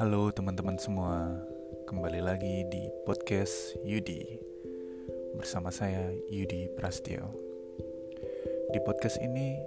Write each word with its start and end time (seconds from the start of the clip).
Halo 0.00 0.32
teman-teman 0.32 0.80
semua, 0.80 1.28
kembali 1.84 2.24
lagi 2.24 2.64
di 2.72 2.88
podcast 3.04 3.76
Yudi 3.84 4.40
bersama 5.36 5.68
saya 5.68 6.16
Yudi 6.32 6.72
Prastio. 6.72 7.28
Di 8.72 8.80
podcast 8.80 9.20
ini 9.20 9.60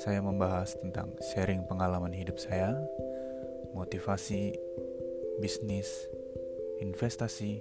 saya 0.00 0.24
membahas 0.24 0.72
tentang 0.80 1.12
sharing 1.20 1.68
pengalaman 1.68 2.16
hidup 2.16 2.40
saya, 2.40 2.72
motivasi, 3.76 4.56
bisnis, 5.44 6.08
investasi, 6.80 7.60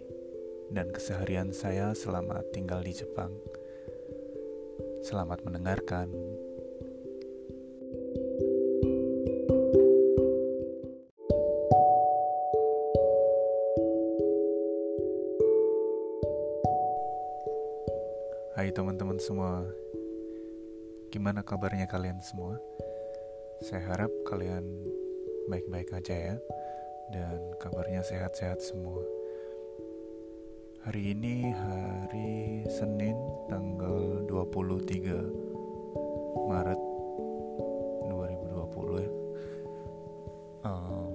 dan 0.72 0.96
keseharian 0.96 1.52
saya 1.52 1.92
selama 1.92 2.40
tinggal 2.56 2.80
di 2.88 2.96
Jepang. 2.96 3.36
Selamat 5.04 5.44
mendengarkan. 5.44 6.08
Gimana 21.34 21.50
kabarnya 21.50 21.90
kalian 21.90 22.22
semua? 22.22 22.62
Saya 23.58 23.82
harap 23.90 24.14
kalian 24.30 24.70
baik-baik 25.50 25.90
aja 25.90 26.14
ya, 26.14 26.38
dan 27.10 27.58
kabarnya 27.58 28.06
sehat-sehat 28.06 28.62
semua. 28.62 29.02
Hari 30.86 31.18
ini 31.18 31.50
hari 31.50 32.70
Senin 32.70 33.18
tanggal 33.50 34.30
23 34.30 36.46
Maret 36.54 36.82
2020 38.14 39.02
ya. 39.02 39.12
Uh, 40.70 41.10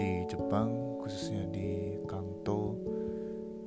di 0.00 0.24
Jepang 0.32 0.96
khususnya 0.96 1.44
di 1.52 2.00
Kanto 2.08 2.72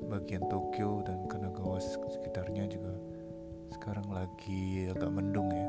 bagian 0.09 0.49
Tokyo 0.49 1.05
dan 1.05 1.30
Kanagawa 1.30 1.77
sekitarnya 1.77 2.66
juga 2.66 3.12
sekarang 3.73 4.05
lagi 4.13 4.85
agak 4.93 5.09
mendung 5.09 5.49
ya. 5.49 5.66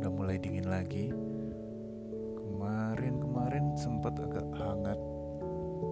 Udah 0.00 0.08
mulai 0.08 0.40
dingin 0.40 0.64
lagi. 0.64 1.12
Kemarin-kemarin 2.40 3.76
sempat 3.76 4.16
agak 4.16 4.48
hangat. 4.56 4.96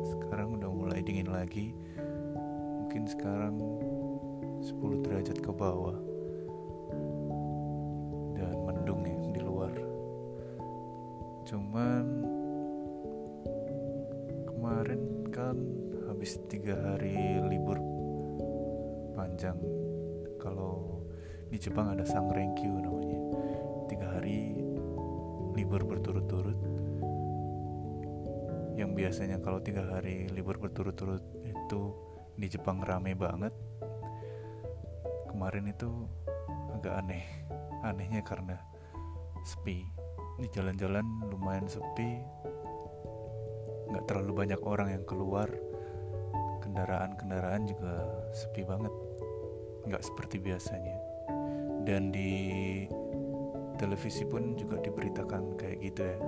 Sekarang 0.09 0.57
udah 0.57 0.73
mulai 0.73 1.05
dingin 1.05 1.29
lagi. 1.29 1.77
Mungkin 2.81 3.05
sekarang 3.05 3.61
10 4.65 5.05
derajat 5.05 5.37
ke 5.45 5.53
bawah. 5.53 6.01
Dan 8.33 8.57
mendung 8.65 9.05
ya 9.05 9.19
di 9.29 9.41
luar. 9.45 9.77
Cuman 11.45 12.08
Jepang 21.69 21.93
ada 21.93 22.01
sang 22.01 22.33
Sangrenkyu 22.33 22.81
namanya. 22.81 23.21
Tiga 23.93 24.17
hari 24.17 24.57
libur 25.53 25.85
berturut-turut. 25.85 26.57
Yang 28.73 28.91
biasanya 28.97 29.37
kalau 29.45 29.61
tiga 29.61 29.85
hari 29.85 30.33
libur 30.33 30.57
berturut-turut 30.57 31.21
itu 31.45 31.93
di 32.41 32.49
Jepang 32.49 32.81
rame 32.81 33.13
banget. 33.13 33.53
Kemarin 35.29 35.69
itu 35.69 36.09
agak 36.73 37.05
aneh. 37.05 37.29
Anehnya 37.93 38.25
karena 38.25 38.57
sepi. 39.45 39.85
Di 40.41 40.49
jalan-jalan 40.49 41.05
lumayan 41.29 41.69
sepi. 41.69 42.17
Nggak 43.93 44.09
terlalu 44.09 44.33
banyak 44.33 44.61
orang 44.65 44.89
yang 44.89 45.05
keluar. 45.05 45.53
Kendaraan-kendaraan 46.65 47.69
juga 47.69 48.25
sepi 48.33 48.65
banget. 48.65 48.95
Nggak 49.85 50.01
seperti 50.09 50.41
biasanya 50.41 50.98
dan 51.89 52.13
di 52.13 52.85
televisi 53.81 54.29
pun 54.29 54.53
juga 54.61 54.77
diberitakan 54.85 55.57
kayak 55.57 55.79
gitu 55.81 56.05
ya. 56.05 56.19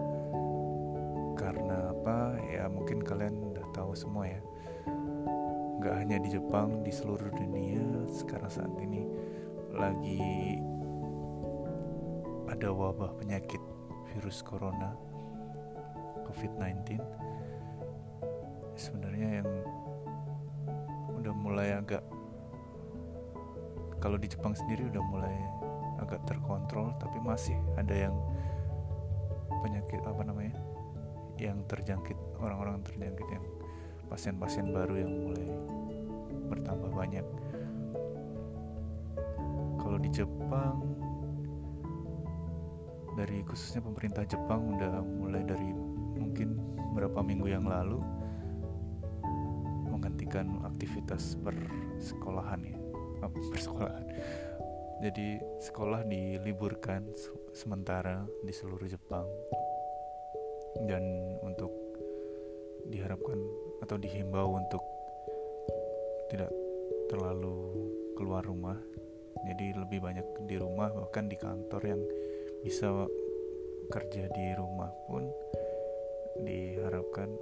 Karena 1.37 1.93
apa? 1.93 2.41
Ya 2.49 2.65
mungkin 2.73 3.05
kalian 3.05 3.53
udah 3.53 3.69
tahu 3.77 3.93
semua 3.93 4.25
ya. 4.25 4.41
Nggak 5.77 5.95
hanya 6.01 6.17
di 6.17 6.29
Jepang 6.33 6.81
di 6.81 6.89
seluruh 6.89 7.29
dunia 7.37 8.09
sekarang 8.09 8.49
saat 8.49 8.73
ini 8.81 9.05
lagi 9.77 10.57
ada 12.49 12.73
wabah 12.73 13.13
penyakit 13.21 13.61
virus 14.13 14.41
corona 14.41 14.97
COVID-19 16.25 16.97
sebenarnya 18.81 19.45
yang 19.45 19.51
udah 21.21 21.35
mulai 21.37 21.77
agak 21.77 22.01
kalau 24.01 24.17
di 24.17 24.27
Jepang 24.33 24.57
sendiri 24.57 24.89
udah 24.89 25.05
mulai 25.05 25.37
agak 26.01 26.25
terkontrol 26.25 26.97
tapi 26.97 27.21
masih 27.21 27.55
ada 27.77 27.93
yang 27.93 28.17
penyakit 29.61 30.01
apa 30.09 30.25
namanya 30.25 30.57
yang 31.37 31.61
terjangkit 31.69 32.17
orang-orang 32.41 32.81
terjangkit 32.81 33.29
yang 33.29 33.45
pasien-pasien 34.09 34.73
baru 34.73 35.05
yang 35.05 35.13
mulai 35.13 35.47
bertambah 36.51 36.91
banyak. 36.91 37.27
Kalau 39.79 39.99
di 40.01 40.11
Jepang 40.11 40.77
dari 43.15 43.45
khususnya 43.45 43.85
pemerintah 43.85 44.25
Jepang 44.25 44.77
udah 44.77 45.05
mulai 45.05 45.45
dari 45.45 45.71
mungkin 46.17 46.57
beberapa 46.93 47.21
minggu 47.21 47.53
yang 47.53 47.69
lalu 47.69 48.01
menghentikan 49.93 50.65
aktivitas 50.65 51.37
persekolahan 51.45 52.65
ya 52.65 52.80
persekolahan 53.29 54.07
jadi 55.01 55.41
sekolah 55.65 56.05
diliburkan 56.05 57.09
sementara 57.57 58.21
di 58.45 58.53
seluruh 58.53 58.85
Jepang. 58.85 59.25
Dan 60.85 61.03
untuk 61.41 61.73
diharapkan 62.85 63.41
atau 63.81 63.97
dihimbau 63.97 64.61
untuk 64.61 64.85
tidak 66.29 66.53
terlalu 67.09 67.89
keluar 68.13 68.45
rumah. 68.45 68.77
Jadi 69.49 69.73
lebih 69.73 70.05
banyak 70.05 70.45
di 70.45 70.61
rumah 70.61 70.93
bahkan 70.93 71.33
di 71.33 71.37
kantor 71.41 71.81
yang 71.81 72.03
bisa 72.61 72.93
kerja 73.89 74.29
di 74.29 74.47
rumah 74.53 74.93
pun 75.09 75.25
diharapkan 76.45 77.33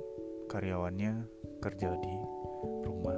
karyawannya 0.46 1.26
kerja 1.58 1.90
di 1.98 2.14
rumah 2.86 3.17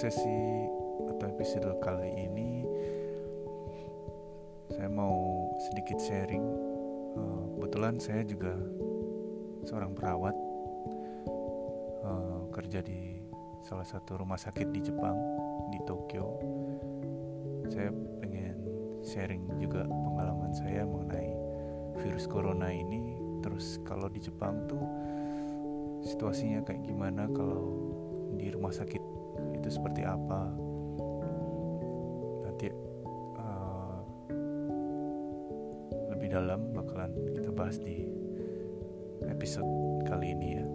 sesi 0.00 0.64
atau 1.12 1.28
episode 1.28 1.76
kali 1.84 2.08
ini 2.24 2.64
saya 4.72 4.88
mau 4.88 5.44
sedikit 5.68 6.00
sharing. 6.00 6.40
Uh, 7.20 7.44
kebetulan 7.60 8.00
saya 8.00 8.24
juga 8.24 8.56
seorang 9.68 9.92
perawat 9.92 10.32
uh, 12.00 12.48
kerja 12.48 12.80
di 12.80 13.20
salah 13.60 13.84
satu 13.84 14.24
rumah 14.24 14.40
sakit 14.40 14.72
di 14.72 14.80
Jepang 14.80 15.20
di 15.68 15.76
Tokyo. 15.84 16.40
Saya 17.68 17.92
pengen 18.24 18.56
sharing 19.04 19.52
juga 19.60 19.84
pengalaman 19.84 20.56
saya 20.56 20.88
mengenai 20.88 21.28
virus 22.00 22.24
corona 22.24 22.72
ini. 22.72 23.20
Terus 23.44 23.76
kalau 23.84 24.08
di 24.08 24.24
Jepang 24.24 24.64
tuh 24.64 24.80
situasinya 26.08 26.64
kayak 26.64 26.88
gimana 26.88 27.28
kalau 27.28 27.68
di 28.40 28.48
rumah 28.48 28.72
sakit 28.72 29.09
itu 29.70 29.78
seperti 29.78 30.02
apa. 30.02 30.50
Nanti 32.42 32.66
uh, 33.38 34.02
lebih 36.10 36.26
dalam 36.34 36.74
bakalan 36.74 37.14
kita 37.38 37.54
bahas 37.54 37.78
di 37.78 38.02
episode 39.30 39.70
kali 40.10 40.34
ini 40.34 40.48
ya. 40.58 40.66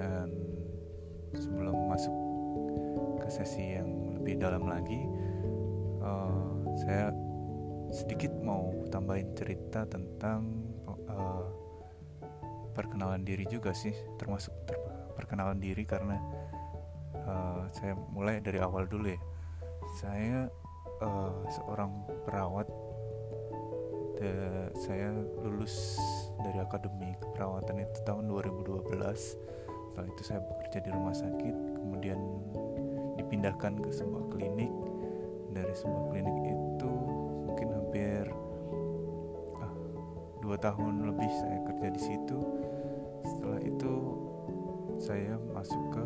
Dan 0.00 0.32
sebelum 1.36 1.76
masuk 1.92 2.16
ke 3.20 3.28
sesi 3.28 3.76
yang 3.76 4.16
lebih 4.16 4.40
dalam 4.40 4.64
lagi 4.64 5.04
uh, 6.00 6.72
saya 6.80 7.12
sedikit 7.92 8.32
mau 8.40 8.72
tambahin 8.88 9.28
cerita 9.36 9.84
tentang 9.84 10.64
uh, 10.88 11.44
perkenalan 12.72 13.20
diri 13.28 13.44
juga 13.44 13.76
sih 13.76 13.92
termasuk 14.16 14.56
ter 14.64 14.80
perkenalan 15.18 15.58
diri 15.58 15.82
karena 15.82 16.16
uh, 17.28 17.68
saya 17.70 17.92
mulai 18.10 18.40
dari 18.40 18.58
awal 18.58 18.88
dulu 18.88 19.12
ya. 19.12 19.20
Saya 20.00 20.48
uh, 21.04 21.44
seorang 21.52 21.92
perawat. 22.24 22.66
De, 24.18 24.34
saya 24.74 25.14
lulus 25.46 25.94
dari 26.42 26.58
akademi 26.58 27.14
keperawatan 27.22 27.86
itu 27.86 28.02
tahun 28.02 28.26
2012 28.26 28.90
setelah 28.98 30.14
itu 30.14 30.22
saya 30.26 30.40
bekerja 30.42 30.78
di 30.82 30.90
rumah 30.94 31.10
sakit 31.10 31.56
kemudian 31.74 32.18
dipindahkan 33.18 33.82
ke 33.82 33.90
sebuah 33.90 34.30
klinik. 34.30 34.70
Dari 35.50 35.74
sebuah 35.74 36.04
klinik 36.14 36.38
itu 36.54 36.92
mungkin 37.46 37.68
hampir 37.74 38.22
ah, 39.58 39.74
20 40.38 40.42
dua 40.46 40.56
tahun 40.62 41.02
lebih 41.02 41.30
saya 41.42 41.58
kerja 41.66 41.88
di 41.90 42.00
situ. 42.02 42.38
Setelah 43.26 43.60
itu 43.62 43.94
saya 45.02 45.34
masuk 45.50 45.82
ke 45.94 46.02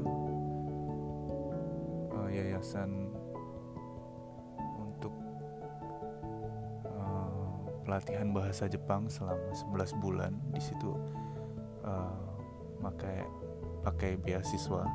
yayasan 2.33 3.13
untuk 4.81 5.13
uh, 6.89 7.69
pelatihan 7.85 8.33
bahasa 8.33 8.67
Jepang 8.67 9.07
selama 9.13 9.53
11 9.53 10.03
bulan. 10.03 10.33
Di 10.57 10.63
situ 10.65 10.97
uh, 11.85 12.25
pakai 12.81 13.23
pakai 13.85 14.11
beasiswa. 14.17 14.89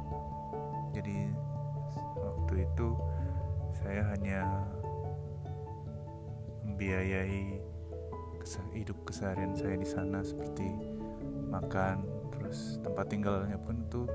Jadi 0.97 1.29
waktu 2.17 2.65
itu 2.65 2.89
saya 3.77 4.01
hanya 4.17 4.65
membiayai 6.65 7.61
hidup 8.71 8.95
keseharian 9.03 9.51
saya 9.57 9.75
di 9.75 9.87
sana 9.87 10.23
seperti 10.23 10.71
makan 11.51 12.07
terus 12.31 12.79
tempat 12.79 13.11
tinggalnya 13.11 13.59
pun 13.59 13.83
tuh 13.91 14.07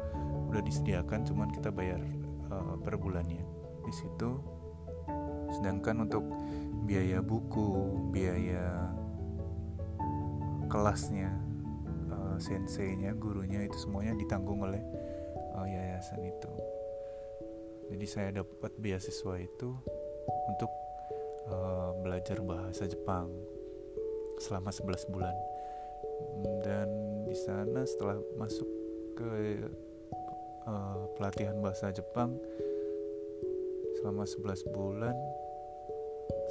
udah 0.49 0.63
disediakan 0.65 1.21
cuman 1.29 1.53
kita 1.53 1.69
bayar 1.69 2.01
uh, 2.53 2.77
per 2.77 3.01
bulannya. 3.01 3.41
Di 3.83 3.93
situ 3.93 4.31
sedangkan 5.53 6.09
untuk 6.09 6.25
biaya 6.89 7.21
buku 7.21 7.69
biaya 8.09 8.89
kelasnya 10.73 11.29
uh, 12.09 12.37
senseinya 12.41 13.13
gurunya 13.13 13.69
itu 13.69 13.77
semuanya 13.77 14.17
ditanggung 14.17 14.65
oleh 14.65 14.81
uh, 15.57 15.67
yayasan 15.69 16.21
itu. 16.25 16.53
Jadi 17.93 18.07
saya 18.09 18.29
dapat 18.33 18.73
beasiswa 18.81 19.37
itu 19.37 19.69
untuk 20.49 20.73
uh, 21.53 21.93
belajar 22.01 22.41
bahasa 22.41 22.89
Jepang 22.89 23.29
selama 24.41 24.73
11 24.73 25.13
bulan. 25.13 25.37
Dan 26.65 26.89
di 27.29 27.37
sana 27.37 27.85
setelah 27.85 28.17
masuk 28.41 28.67
ke 29.13 29.61
uh, 30.67 31.11
pelatihan 31.19 31.59
bahasa 31.59 31.91
Jepang 31.91 32.39
selama 34.01 34.27
11 34.27 34.75
bulan 34.75 35.17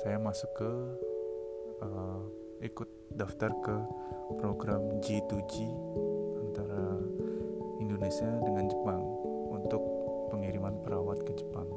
saya 0.01 0.17
masuk 0.17 0.51
ke 0.55 0.71
uh, 1.83 2.23
ikut 2.61 2.89
daftar 3.13 3.51
ke 3.65 3.75
program 4.39 5.01
G2G 5.03 5.53
antara 6.39 7.01
Indonesia 7.81 8.29
dengan 8.45 8.65
Jepang 8.69 9.01
untuk 9.51 9.81
pengiriman 10.31 10.79
perawat 10.85 11.21
ke 11.25 11.33
Jepang. 11.35 11.67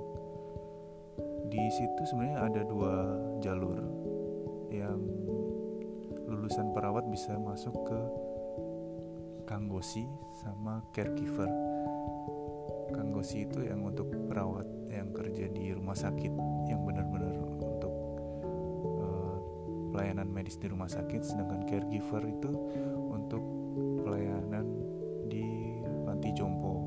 Di 1.51 1.65
situ 1.75 2.03
sebenarnya 2.07 2.39
ada 2.51 2.63
dua 2.67 2.95
jalur 3.41 3.79
yang 4.71 5.01
lulusan 6.29 6.73
perawat 6.75 7.07
bisa 7.11 7.37
masuk 7.39 7.75
ke 7.87 8.01
Kanggosi 9.45 10.09
sama 10.41 10.81
caregiver. 10.97 11.64
Kanggosi 13.25 13.49
itu 13.49 13.65
yang 13.65 13.81
untuk 13.81 14.05
perawat 14.29 14.69
yang 14.93 15.09
kerja 15.17 15.49
di 15.49 15.73
rumah 15.73 15.97
sakit 15.97 16.29
yang 16.69 16.85
benar-benar 16.85 17.33
untuk 17.57 17.95
uh, 19.01 19.41
pelayanan 19.97 20.29
medis 20.29 20.61
di 20.61 20.69
rumah 20.69 20.93
sakit, 20.93 21.25
sedangkan 21.25 21.65
caregiver 21.65 22.21
itu 22.21 22.53
untuk 23.09 23.41
pelayanan 24.05 24.69
di 25.33 25.41
panti 26.05 26.37
jompo. 26.37 26.85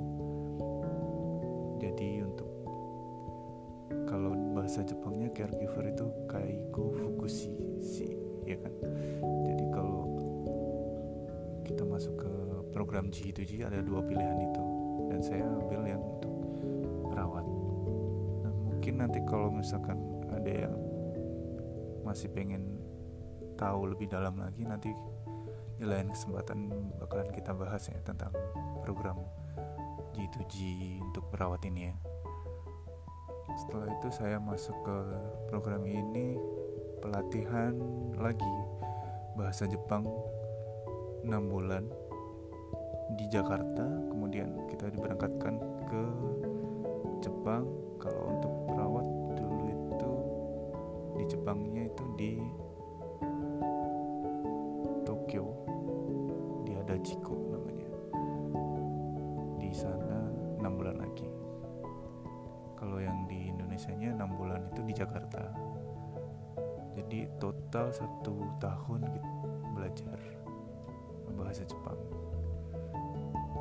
Bahasa 4.54 4.84
Jepangnya 4.84 5.34
caregiver 5.34 5.90
itu 5.90 6.06
kaigo 6.28 6.92
fukushi 6.92 7.82
si 7.82 8.14
ya 8.44 8.60
kan? 8.62 8.74
Jadi 9.48 9.66
kalau 9.72 10.06
kita 11.64 11.82
masuk 11.88 12.14
ke 12.20 12.32
program 12.76 13.08
G2G 13.08 13.64
ada 13.64 13.80
dua 13.80 14.04
pilihan 14.04 14.38
itu 14.44 14.67
dan 15.18 15.26
saya 15.26 15.50
ambil 15.50 15.82
yang 15.82 15.98
untuk 15.98 16.30
perawat 17.10 17.42
nah, 18.46 18.54
mungkin 18.70 19.02
nanti 19.02 19.18
kalau 19.26 19.50
misalkan 19.50 19.98
ada 20.30 20.70
yang 20.70 20.78
masih 22.06 22.30
pengen 22.30 22.78
tahu 23.58 23.98
lebih 23.98 24.06
dalam 24.14 24.38
lagi 24.38 24.62
nanti 24.62 24.94
di 25.82 25.86
lain 25.90 26.14
kesempatan 26.14 26.70
bakalan 27.02 27.34
kita 27.34 27.50
bahas 27.58 27.90
ya 27.90 27.98
tentang 28.06 28.30
program 28.86 29.18
G2G 30.14 31.02
untuk 31.02 31.26
perawat 31.34 31.66
ini 31.66 31.90
ya. 31.90 31.96
Setelah 33.58 33.90
itu 33.98 34.10
saya 34.14 34.38
masuk 34.38 34.78
ke 34.86 34.98
program 35.50 35.82
ini 35.86 36.38
pelatihan 37.02 37.74
lagi 38.22 38.54
bahasa 39.34 39.66
Jepang 39.66 40.06
6 41.26 41.30
bulan 41.50 41.90
di 43.18 43.26
Jakarta 43.26 43.82
kemudian 44.14 44.70
kita 44.70 44.94
diberangkatkan 44.94 45.58
ke 45.90 46.04
Jepang. 47.18 47.66
Kalau 47.98 48.30
untuk 48.30 48.54
perawat 48.70 49.06
dulu 49.34 49.66
itu 49.74 50.14
di 51.18 51.24
Jepangnya 51.26 51.84
itu 51.90 52.04
di 52.14 52.34
Tokyo. 55.02 55.50
Di 56.62 56.78
Adachiko 56.78 57.36
namanya. 57.50 57.90
Di 59.58 59.74
sana 59.74 60.30
6 60.62 60.78
bulan 60.78 61.02
lagi. 61.02 61.26
Kalau 62.78 63.02
yang 63.02 63.26
di 63.26 63.50
Indonesia 63.50 63.90
enam 63.98 64.38
bulan 64.38 64.70
itu 64.70 64.86
di 64.86 64.94
Jakarta. 64.94 65.42
Jadi 66.94 67.26
total 67.42 67.90
satu 67.90 68.46
tahun 68.62 69.10
gitu 69.10 69.30
belajar 69.74 70.18
bahasa 71.38 71.62
Jepang 71.66 72.27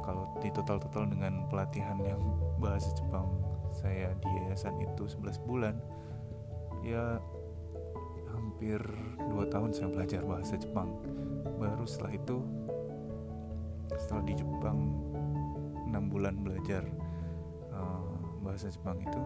kalau 0.07 0.31
di 0.39 0.49
total-total 0.55 1.11
dengan 1.11 1.51
pelatihan 1.51 1.99
yang 1.99 2.23
bahasa 2.63 2.95
Jepang 2.95 3.27
saya 3.75 4.15
di 4.23 4.31
yayasan 4.41 4.79
itu 4.81 5.05
11 5.05 5.43
bulan 5.45 5.75
ya 6.87 7.19
hampir 8.33 8.81
dua 9.21 9.45
tahun 9.53 9.75
saya 9.75 9.93
belajar 9.93 10.23
bahasa 10.25 10.57
Jepang. 10.57 10.89
Baru 11.61 11.85
setelah 11.85 12.17
itu 12.17 12.41
setelah 14.01 14.23
di 14.25 14.35
Jepang 14.39 14.79
enam 15.91 16.09
bulan 16.09 16.41
belajar 16.41 16.85
uh, 17.75 18.17
bahasa 18.41 18.73
Jepang 18.73 18.97
itu 19.03 19.23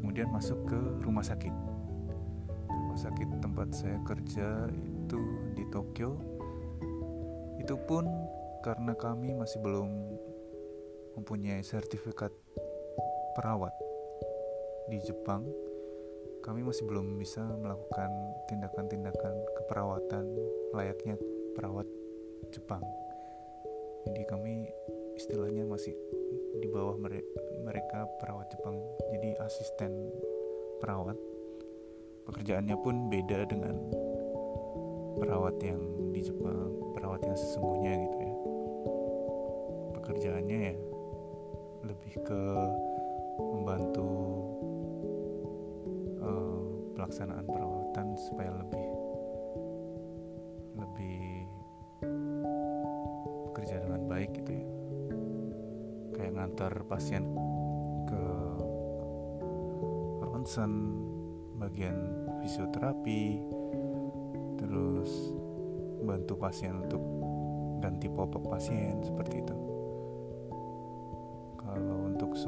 kemudian 0.00 0.32
masuk 0.32 0.56
ke 0.64 0.78
rumah 1.04 1.26
sakit. 1.26 1.52
Rumah 2.70 2.98
sakit 2.98 3.28
tempat 3.44 3.68
saya 3.76 3.98
kerja 4.08 4.70
itu 4.72 5.20
di 5.52 5.64
Tokyo. 5.68 6.16
Itu 7.60 7.76
pun 7.84 8.08
karena 8.68 8.92
kami 8.92 9.32
masih 9.32 9.64
belum 9.64 9.88
mempunyai 11.16 11.64
sertifikat 11.64 12.28
perawat 13.32 13.72
di 14.92 15.00
Jepang 15.08 15.48
kami 16.44 16.60
masih 16.60 16.84
belum 16.84 17.16
bisa 17.16 17.40
melakukan 17.64 18.12
tindakan-tindakan 18.52 19.32
keperawatan 19.56 20.24
layaknya 20.76 21.16
perawat 21.56 21.88
Jepang. 22.52 22.84
Jadi 24.04 24.22
kami 24.28 24.68
istilahnya 25.16 25.64
masih 25.64 25.96
di 26.60 26.68
bawah 26.68 27.00
mereka 27.64 28.04
perawat 28.20 28.52
Jepang 28.52 28.76
jadi 29.16 29.32
asisten 29.48 30.12
perawat. 30.84 31.16
Pekerjaannya 32.28 32.76
pun 32.84 33.08
beda 33.08 33.48
dengan 33.48 33.80
perawat 35.16 35.56
yang 35.64 35.80
di 36.12 36.20
Jepang 36.20 36.68
perawat 36.92 37.24
yang 37.24 37.36
sesungguhnya 37.36 37.92
gitu 37.96 38.18
ya 38.20 38.27
pekerjaannya 40.08 40.72
ya 40.72 40.74
lebih 41.84 42.14
ke 42.24 42.42
membantu 43.36 44.08
uh, 46.24 46.64
pelaksanaan 46.96 47.44
perawatan 47.44 48.16
supaya 48.16 48.56
lebih 48.56 48.88
lebih 50.80 51.20
bekerja 53.52 53.84
dengan 53.84 54.08
baik 54.08 54.32
gitu 54.32 54.50
ya. 54.56 54.66
Kayak 56.16 56.32
ngantar 56.40 56.72
pasien 56.88 57.28
ke 58.08 58.24
ronsen 60.24 60.72
bagian 61.60 62.24
fisioterapi 62.40 63.44
terus 64.56 65.36
bantu 66.00 66.32
pasien 66.40 66.80
untuk 66.80 67.04
ganti 67.84 68.08
popok 68.08 68.56
pasien 68.56 69.04
seperti 69.04 69.44
itu 69.44 69.77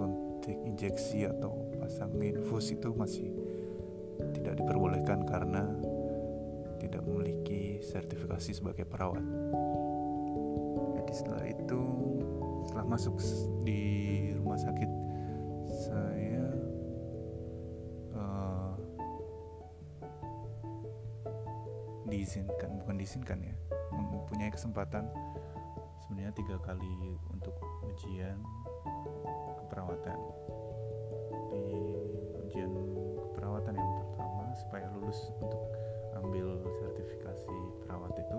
suntik 0.01 0.57
injeksi 0.65 1.29
atau 1.29 1.69
pasang 1.77 2.17
infus 2.25 2.73
itu 2.73 2.89
masih 2.97 3.29
tidak 4.33 4.57
diperbolehkan 4.57 5.29
karena 5.29 5.69
tidak 6.81 7.05
memiliki 7.05 7.85
sertifikasi 7.85 8.57
sebagai 8.57 8.89
perawat. 8.89 9.21
Jadi 10.97 11.13
setelah 11.13 11.45
itu 11.45 11.81
setelah 12.65 12.87
masuk 12.89 13.21
di 13.69 13.83
rumah 14.41 14.57
sakit 14.57 14.91
saya 15.69 16.47
uh, 18.17 18.73
diizinkan 22.09 22.81
bukan 22.81 22.97
diizinkan 22.97 23.39
ya 23.45 23.55
mempunyai 23.93 24.49
kesempatan 24.49 25.05
sebenarnya 26.01 26.33
tiga 26.33 26.57
kali 26.65 27.17
untuk 27.29 27.55
ujian 27.85 28.41
keperawatan. 29.65 30.19
Di 31.51 31.65
ujian 32.47 32.73
keperawatan 33.19 33.75
yang 33.75 33.93
pertama 34.05 34.45
supaya 34.57 34.87
lulus 34.97 35.31
untuk 35.41 35.63
ambil 36.21 36.61
sertifikasi 36.83 37.57
perawat 37.87 38.13
itu 38.19 38.39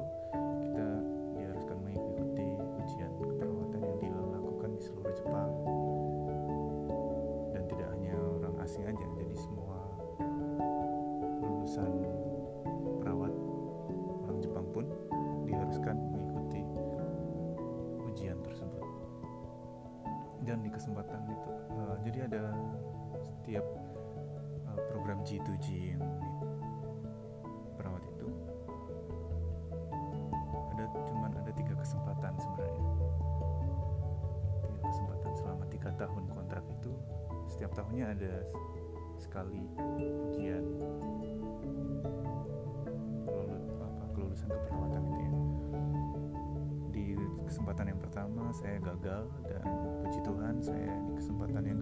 ada 38.22 38.46
sekali 39.18 39.66
ujian. 40.30 40.62
Lulus 43.26 43.66
apa 43.82 44.06
kelulusan 44.14 44.46
keperawatan 44.46 45.02
itu 45.02 45.18
ya. 45.18 45.32
Di 46.94 47.06
kesempatan 47.50 47.86
yang 47.90 47.98
pertama 47.98 48.54
saya 48.54 48.78
gagal 48.78 49.26
dan 49.50 49.66
puji 50.06 50.20
Tuhan 50.22 50.56
saya 50.62 50.94
di 51.10 51.12
kesempatan 51.18 51.64
yang 51.66 51.81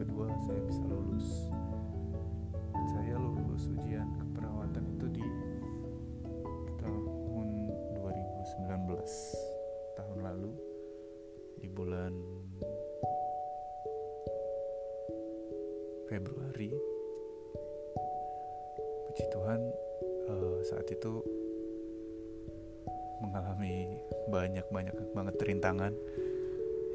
banyak-banyak 24.69 25.13
banget 25.13 25.35
rintangan 25.41 25.93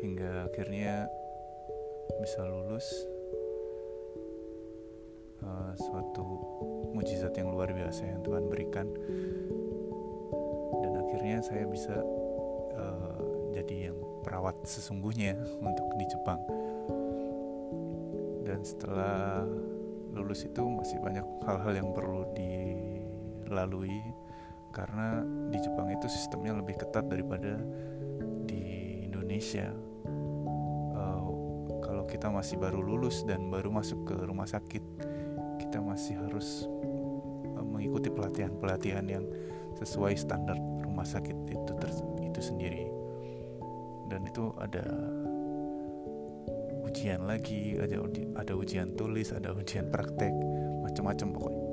hingga 0.02 0.48
akhirnya 0.50 1.08
bisa 2.20 2.44
lulus 2.44 2.86
uh, 5.44 5.72
suatu 5.76 6.24
mujizat 6.94 7.34
yang 7.36 7.50
luar 7.50 7.72
biasa 7.72 8.02
yang 8.06 8.20
Tuhan 8.22 8.44
berikan. 8.48 8.86
Dan 10.84 10.92
akhirnya 11.00 11.40
saya 11.42 11.64
bisa 11.66 11.96
uh, 12.76 13.50
jadi 13.56 13.90
yang 13.90 13.98
perawat 14.22 14.56
sesungguhnya 14.64 15.36
untuk 15.68 15.88
di 15.98 16.04
Jepang. 16.08 16.40
Dan 18.44 18.60
setelah 18.60 19.42
lulus 20.14 20.46
itu 20.46 20.62
masih 20.62 21.00
banyak 21.02 21.26
hal-hal 21.42 21.74
yang 21.74 21.90
perlu 21.90 22.22
dilalui 22.36 23.98
karena 24.70 25.22
di 25.54 25.62
Jepang 25.62 25.86
itu 25.94 26.10
sistemnya 26.10 26.58
lebih 26.58 26.74
ketat 26.74 27.06
daripada 27.06 27.54
di 28.42 29.06
Indonesia. 29.06 29.70
Uh, 30.98 31.30
kalau 31.78 32.02
kita 32.10 32.26
masih 32.26 32.58
baru 32.58 32.82
lulus 32.82 33.22
dan 33.22 33.46
baru 33.46 33.70
masuk 33.70 34.02
ke 34.10 34.16
rumah 34.26 34.50
sakit, 34.50 34.82
kita 35.62 35.78
masih 35.78 36.18
harus 36.18 36.66
uh, 37.54 37.62
mengikuti 37.62 38.10
pelatihan-pelatihan 38.10 39.06
yang 39.06 39.22
sesuai 39.78 40.18
standar 40.18 40.58
rumah 40.82 41.06
sakit 41.06 41.38
itu 41.46 41.72
itu 42.26 42.40
sendiri. 42.42 42.90
Dan 44.10 44.26
itu 44.26 44.50
ada 44.58 44.82
ujian 46.82 47.30
lagi, 47.30 47.78
ada 47.78 48.02
ada 48.38 48.52
ujian 48.58 48.90
tulis, 48.98 49.30
ada 49.30 49.54
ujian 49.54 49.86
praktek, 49.86 50.34
macam-macam. 50.82 51.28
Pokoknya. 51.30 51.63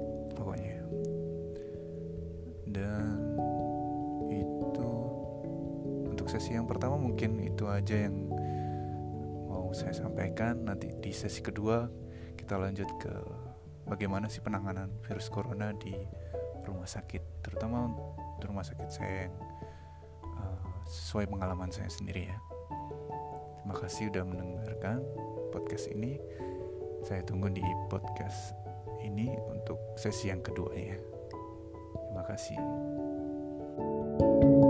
Sesi 6.51 6.59
yang 6.59 6.67
pertama 6.67 6.99
mungkin 6.99 7.39
itu 7.39 7.63
aja 7.71 8.11
yang 8.11 8.27
mau 9.47 9.71
saya 9.71 9.95
sampaikan. 9.95 10.67
Nanti 10.67 10.91
di 10.99 11.15
sesi 11.15 11.39
kedua 11.39 11.87
kita 12.35 12.59
lanjut 12.59 12.91
ke 12.99 13.13
bagaimana 13.87 14.27
sih 14.27 14.43
penanganan 14.43 14.91
virus 15.07 15.31
corona 15.31 15.71
di 15.79 15.95
rumah 16.67 16.83
sakit, 16.83 17.39
terutama 17.39 17.87
di 18.35 18.43
rumah 18.51 18.67
sakit 18.67 18.89
saya 18.91 19.31
yang 19.31 19.35
uh, 20.27 20.83
sesuai 20.91 21.31
pengalaman 21.31 21.71
saya 21.71 21.87
sendiri 21.87 22.27
ya. 22.27 22.37
Terima 23.63 23.75
kasih 23.79 24.11
sudah 24.11 24.27
mendengarkan 24.27 24.99
podcast 25.55 25.87
ini. 25.87 26.19
Saya 27.07 27.23
tunggu 27.23 27.47
di 27.47 27.63
podcast 27.87 28.51
ini 28.99 29.39
untuk 29.47 29.79
sesi 29.95 30.27
yang 30.27 30.43
kedua 30.43 30.75
ya. 30.75 30.99
Terima 32.11 32.27
kasih. 32.27 32.59
Halo 34.19 34.60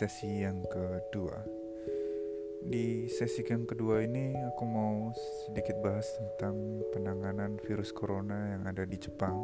sesi 0.00 0.40
yang 0.40 0.64
kedua. 0.64 1.44
Di 2.64 3.04
sesi 3.12 3.44
yang 3.44 3.68
kedua 3.68 4.00
ini 4.00 4.32
aku 4.32 4.64
mau 4.64 5.12
sedikit 5.44 5.76
bahas 5.84 6.08
tentang 6.16 6.56
penanganan 6.96 7.60
virus 7.68 7.92
corona 7.92 8.56
yang 8.56 8.64
ada 8.64 8.88
di 8.88 8.96
Jepang. 8.96 9.36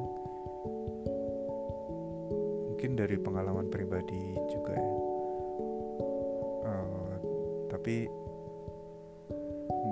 Mungkin 2.72 2.96
dari 2.96 3.20
pengalaman 3.20 3.68
pribadi 3.68 4.32
juga 4.48 4.72
ya. 4.72 4.92
Uh, 6.72 7.12
tapi 7.68 8.08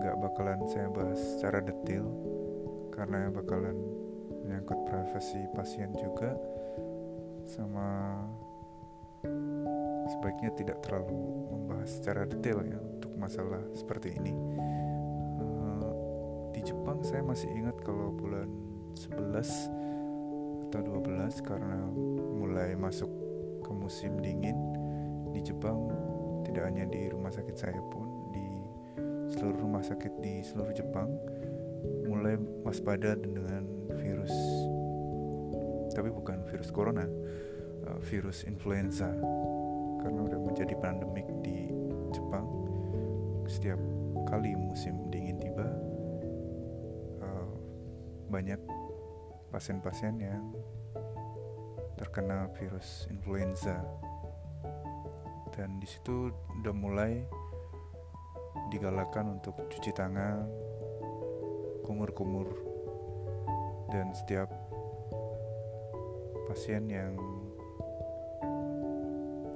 nggak 0.00 0.16
bakalan 0.16 0.64
saya 0.73 0.88
bahas 0.88 1.21
secara 1.37 1.61
detail 1.61 2.09
karena 2.88 3.28
bakalan 3.28 3.76
menyangkut 4.49 4.80
privasi 4.88 5.44
pasien 5.52 5.92
juga 5.92 6.33
sama 7.44 8.16
sebaiknya 10.24 10.56
tidak 10.56 10.80
terlalu 10.80 11.20
membahas 11.52 12.00
secara 12.00 12.24
detail 12.24 12.64
ya 12.64 12.80
untuk 12.80 13.12
masalah 13.20 13.60
seperti 13.76 14.16
ini. 14.16 14.32
Uh, 15.36 16.48
di 16.48 16.64
Jepang 16.64 17.04
saya 17.04 17.20
masih 17.20 17.52
ingat 17.52 17.76
kalau 17.84 18.08
bulan 18.08 18.48
11 18.96 19.20
atau 20.72 20.80
12 20.80 21.44
karena 21.44 21.76
mulai 22.40 22.72
masuk 22.72 23.12
ke 23.60 23.68
musim 23.76 24.16
dingin 24.24 24.56
di 25.36 25.44
Jepang. 25.44 25.92
Tidak 26.48 26.64
hanya 26.72 26.88
di 26.88 27.04
rumah 27.12 27.28
sakit 27.28 27.60
saya 27.60 27.84
pun 27.92 28.32
di 28.32 28.48
seluruh 29.28 29.60
rumah 29.60 29.84
sakit 29.84 30.24
di 30.24 30.40
seluruh 30.40 30.72
Jepang 30.72 31.12
mulai 32.08 32.40
waspada 32.64 33.12
dengan 33.12 33.92
virus. 33.92 34.32
Tapi 35.92 36.08
bukan 36.08 36.48
virus 36.48 36.72
corona 36.72 37.04
uh, 37.92 38.00
virus 38.00 38.48
influenza 38.48 39.12
karena 40.04 40.20
udah 40.20 40.37
menjadi 40.37 40.76
pandemik 40.76 41.25
di 41.40 41.73
Jepang. 42.12 42.44
Setiap 43.49 43.80
kali 44.28 44.52
musim 44.52 45.08
dingin 45.08 45.40
tiba 45.40 45.64
uh, 47.25 47.49
banyak 48.28 48.61
pasien-pasien 49.49 50.20
yang 50.20 50.52
terkena 51.96 52.52
virus 52.61 53.08
influenza. 53.08 53.80
Dan 55.56 55.80
di 55.80 55.88
situ 55.88 56.28
udah 56.61 56.75
mulai 56.76 57.25
digalakan 58.68 59.40
untuk 59.40 59.56
cuci 59.73 59.88
tangan 59.96 60.44
kumur-kumur. 61.80 62.52
Dan 63.88 64.12
setiap 64.12 64.52
pasien 66.44 66.90
yang 66.92 67.16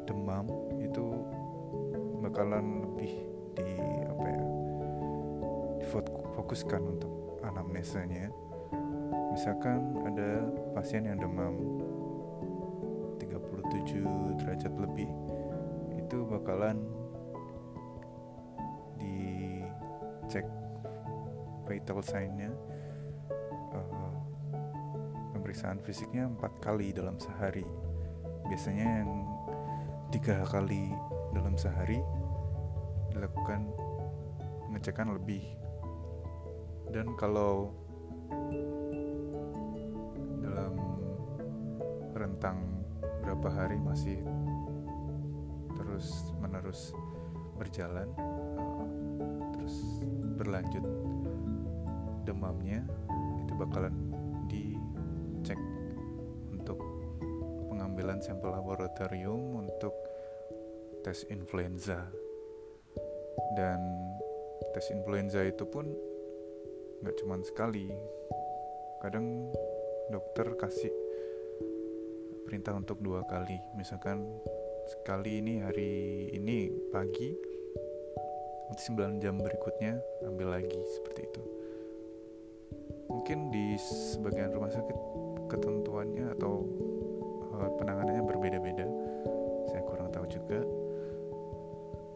demam 0.09 0.49
itu 0.81 1.05
bakalan 2.25 2.81
lebih 2.89 3.13
di 3.53 3.69
apa 4.09 4.25
ya 4.25 4.45
difokuskan 5.85 6.83
untuk 6.97 7.13
anamnesanya. 7.45 8.33
Misalkan 9.37 10.01
ada 10.09 10.49
pasien 10.73 11.05
yang 11.05 11.21
demam 11.21 11.61
37 13.21 14.41
derajat 14.41 14.73
lebih 14.81 15.13
itu 16.01 16.25
bakalan 16.25 16.81
dicek 18.97 20.49
vital 21.69 22.01
sign-nya 22.01 22.49
uh, 23.77 24.17
pemeriksaan 25.37 25.79
fisiknya 25.85 26.33
empat 26.33 26.57
kali 26.65 26.97
dalam 26.97 27.21
sehari. 27.21 27.69
Biasanya 28.49 29.05
yang 29.05 29.38
tiga 30.09 30.41
kali 30.49 30.89
dalam 31.37 31.53
sehari 31.61 32.01
dilakukan 33.13 33.69
pengecekan 34.69 35.13
lebih. 35.13 35.45
Dan 36.89 37.13
kalau 37.21 37.77
dalam 40.41 40.75
rentang 42.17 42.81
berapa 43.21 43.49
hari 43.53 43.77
masih 43.77 44.17
terus 45.77 46.33
menerus 46.41 46.97
berjalan 47.61 48.09
uh, 48.17 48.89
terus 49.53 50.01
berlanjut 50.41 50.85
demamnya 52.25 52.81
itu 53.45 53.53
bakalan 53.53 54.08
pengambilan 57.99 58.23
sampel 58.23 58.55
laboratorium 58.55 59.59
untuk 59.59 59.91
tes 61.03 61.27
influenza. 61.35 62.07
Dan 63.59 63.83
tes 64.71 64.87
influenza 64.95 65.43
itu 65.43 65.67
pun 65.67 65.91
nggak 67.03 67.19
cuma 67.19 67.43
sekali. 67.43 67.91
Kadang 69.03 69.51
dokter 70.15 70.47
kasih 70.55 70.95
perintah 72.47 72.79
untuk 72.79 73.03
dua 73.03 73.27
kali. 73.27 73.59
Misalkan 73.75 74.23
sekali 74.87 75.43
ini 75.43 75.59
hari 75.59 76.31
ini 76.39 76.71
pagi 76.95 77.35
nanti 78.71 78.95
9 78.95 79.19
jam 79.19 79.43
berikutnya 79.43 79.99
ambil 80.23 80.55
lagi 80.55 80.79
seperti 80.95 81.27
itu. 81.27 81.43
Mungkin 83.11 83.51
di 83.51 83.75
sebagian 83.75 84.55
rumah 84.55 84.71
sakit 84.71 84.99
ketentuannya 85.51 86.39
atau 86.39 86.63
penanganannya 87.67 88.23
berbeda-beda 88.23 88.87
saya 89.69 89.83
kurang 89.85 90.09
tahu 90.09 90.27
juga. 90.27 90.61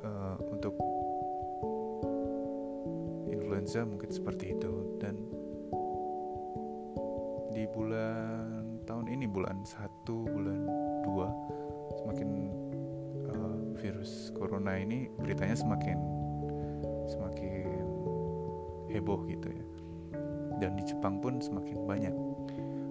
Uh, 0.02 0.34
untuk 0.50 0.74
influenza 3.28 3.84
mungkin 3.86 4.10
seperti 4.10 4.56
itu. 4.56 4.72
Dan 4.98 5.14
di 7.52 7.68
bulan 7.68 8.82
tahun 8.88 9.06
ini 9.12 9.28
bulan 9.28 9.62
satu 9.62 10.24
bulan 10.26 10.58
dua 11.04 11.28
semakin 12.02 12.28
uh, 13.30 13.58
virus 13.78 14.32
corona 14.34 14.80
ini 14.80 15.12
beritanya 15.20 15.54
semakin 15.54 16.00
semakin 17.06 17.84
heboh 18.90 19.22
gitu 19.28 19.48
ya. 19.52 19.64
Dan 20.58 20.78
di 20.78 20.82
Jepang 20.88 21.20
pun 21.20 21.38
semakin 21.38 21.78
banyak 21.84 22.14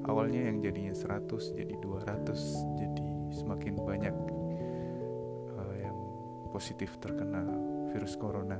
awalnya 0.05 0.49
yang 0.49 0.61
jadinya 0.61 0.93
100 0.95 1.57
jadi 1.57 1.75
200 1.77 2.79
jadi 2.79 3.05
semakin 3.31 3.73
banyak 3.79 4.15
uh, 5.55 5.75
yang 5.77 5.97
positif 6.49 6.97
terkena 6.99 7.45
virus 7.91 8.15
corona. 8.17 8.59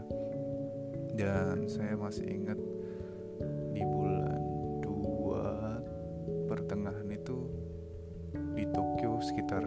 Dan 1.12 1.68
saya 1.68 2.00
masih 2.00 2.24
ingat 2.24 2.60
di 3.76 3.84
bulan 3.84 4.40
2 4.84 6.48
pertengahan 6.48 7.08
itu 7.12 7.48
di 8.56 8.64
Tokyo 8.72 9.20
sekitar 9.20 9.64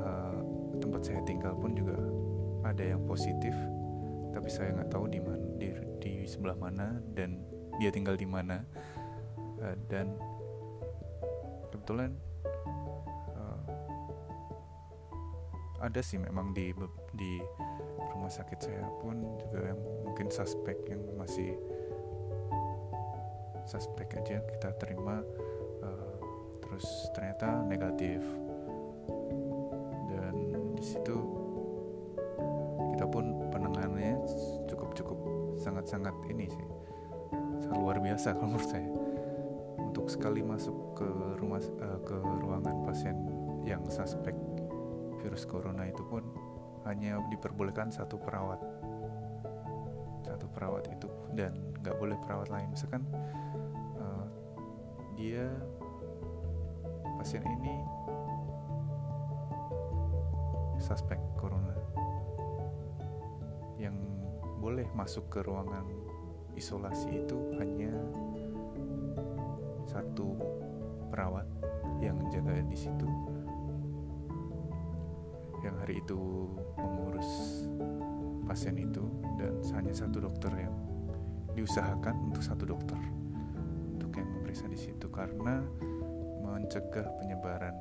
uh, 0.00 0.40
tempat 0.80 1.02
saya 1.04 1.20
tinggal 1.28 1.52
pun 1.56 1.76
juga 1.76 1.96
ada 2.64 2.80
yang 2.80 3.04
positif. 3.04 3.52
Tapi 4.32 4.48
saya 4.48 4.72
nggak 4.74 4.90
tahu 4.90 5.06
di 5.12 5.20
mana 5.20 5.44
di, 5.60 5.68
di 6.00 6.12
sebelah 6.24 6.56
mana 6.56 6.96
dan 7.12 7.44
dia 7.76 7.92
tinggal 7.92 8.16
di 8.16 8.26
mana. 8.26 8.64
Uh, 9.60 9.76
dan 9.88 10.16
kebetulan 11.84 12.16
uh, 13.36 13.60
ada 15.84 16.00
sih 16.00 16.16
memang 16.16 16.56
di 16.56 16.72
di 17.12 17.44
rumah 18.08 18.32
sakit 18.32 18.56
saya 18.56 18.88
pun 19.04 19.20
juga 19.36 19.68
yang 19.68 19.80
mungkin 20.00 20.32
suspek 20.32 20.80
yang 20.88 21.04
masih 21.20 21.52
suspek 23.68 24.16
aja 24.16 24.40
kita 24.48 24.72
terima 24.80 25.20
uh, 25.84 26.16
terus 26.64 26.88
ternyata 27.12 27.60
negatif. 27.68 28.24
Dan 30.08 30.34
di 30.80 30.84
situ 30.88 31.20
kita 32.96 33.04
pun 33.12 33.52
penanganannya 33.52 34.24
cukup 34.72 34.96
cukup 34.96 35.20
sangat 35.60 35.84
sangat 35.84 36.16
ini 36.32 36.48
sih 36.48 36.66
luar 37.76 38.00
biasa 38.00 38.32
kalau 38.40 38.56
menurut 38.56 38.72
saya 38.72 39.03
sekali 40.24 40.40
masuk 40.40 40.96
ke 40.96 41.04
rumah 41.36 41.60
uh, 41.84 42.00
ke 42.00 42.16
ruangan 42.16 42.80
pasien 42.88 43.12
yang 43.60 43.84
suspek 43.92 44.32
virus 45.20 45.44
corona 45.44 45.84
itu 45.84 46.00
pun 46.00 46.24
hanya 46.88 47.20
diperbolehkan 47.28 47.92
satu 47.92 48.16
perawat. 48.16 48.56
Satu 50.24 50.48
perawat 50.48 50.88
itu 50.88 51.12
dan 51.36 51.52
nggak 51.84 52.00
boleh 52.00 52.16
perawat 52.24 52.48
lain. 52.48 52.72
Misalkan 52.72 53.04
uh, 54.00 54.24
dia 55.12 55.44
pasien 57.20 57.44
ini 57.44 57.76
suspek 60.80 61.20
corona 61.36 61.76
yang 63.76 63.92
boleh 64.56 64.88
masuk 64.96 65.28
ke 65.28 65.44
ruangan 65.44 65.84
isolasi 66.56 67.12
itu 67.12 67.36
hanya 67.60 67.92
satu 69.94 70.34
perawat 71.14 71.46
yang 72.02 72.18
jaga 72.34 72.58
di 72.66 72.74
situ. 72.74 73.06
Yang 75.62 75.74
hari 75.86 75.94
itu 76.02 76.18
mengurus 76.74 77.30
pasien 78.50 78.74
itu 78.74 79.06
dan 79.38 79.54
hanya 79.78 79.94
satu 79.94 80.18
dokter 80.18 80.50
yang 80.58 80.74
diusahakan 81.54 82.34
untuk 82.34 82.42
satu 82.42 82.66
dokter 82.66 82.98
untuk 83.94 84.10
yang 84.18 84.26
memeriksa 84.34 84.66
di 84.66 84.76
situ 84.76 85.06
karena 85.08 85.62
mencegah 86.42 87.06
penyebaran 87.22 87.72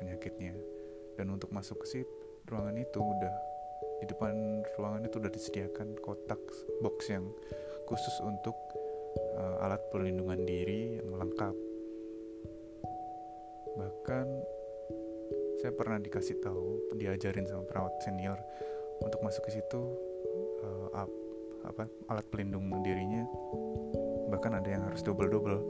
penyakitnya. 0.00 0.56
Dan 1.20 1.32
untuk 1.32 1.52
masuk 1.52 1.84
ke 1.84 2.00
situ 2.00 2.16
ruangan 2.48 2.76
itu 2.80 2.98
udah 3.02 3.34
di 4.00 4.06
depan 4.08 4.62
ruangan 4.76 5.02
itu 5.08 5.16
udah 5.18 5.32
disediakan 5.32 5.96
kotak 6.00 6.40
box 6.84 7.10
yang 7.10 7.24
khusus 7.88 8.16
untuk 8.22 8.54
uh, 9.36 9.64
alat 9.64 9.80
perlindungan 9.92 10.40
diri 10.42 10.98
yang 10.98 11.12
lengkap. 11.14 11.54
Bahkan 13.76 14.26
saya 15.60 15.72
pernah 15.72 16.00
dikasih 16.00 16.40
tahu 16.40 16.96
diajarin 16.96 17.44
sama 17.48 17.64
perawat 17.68 17.94
senior 18.04 18.40
untuk 19.04 19.20
masuk 19.20 19.44
ke 19.48 19.60
situ 19.60 19.80
uh, 20.64 20.88
up, 20.96 21.10
apa 21.68 21.84
alat 22.08 22.26
pelindung 22.32 22.72
dirinya. 22.80 23.24
Bahkan 24.32 24.52
ada 24.58 24.68
yang 24.68 24.82
harus 24.88 25.04
double 25.04 25.28
double 25.28 25.60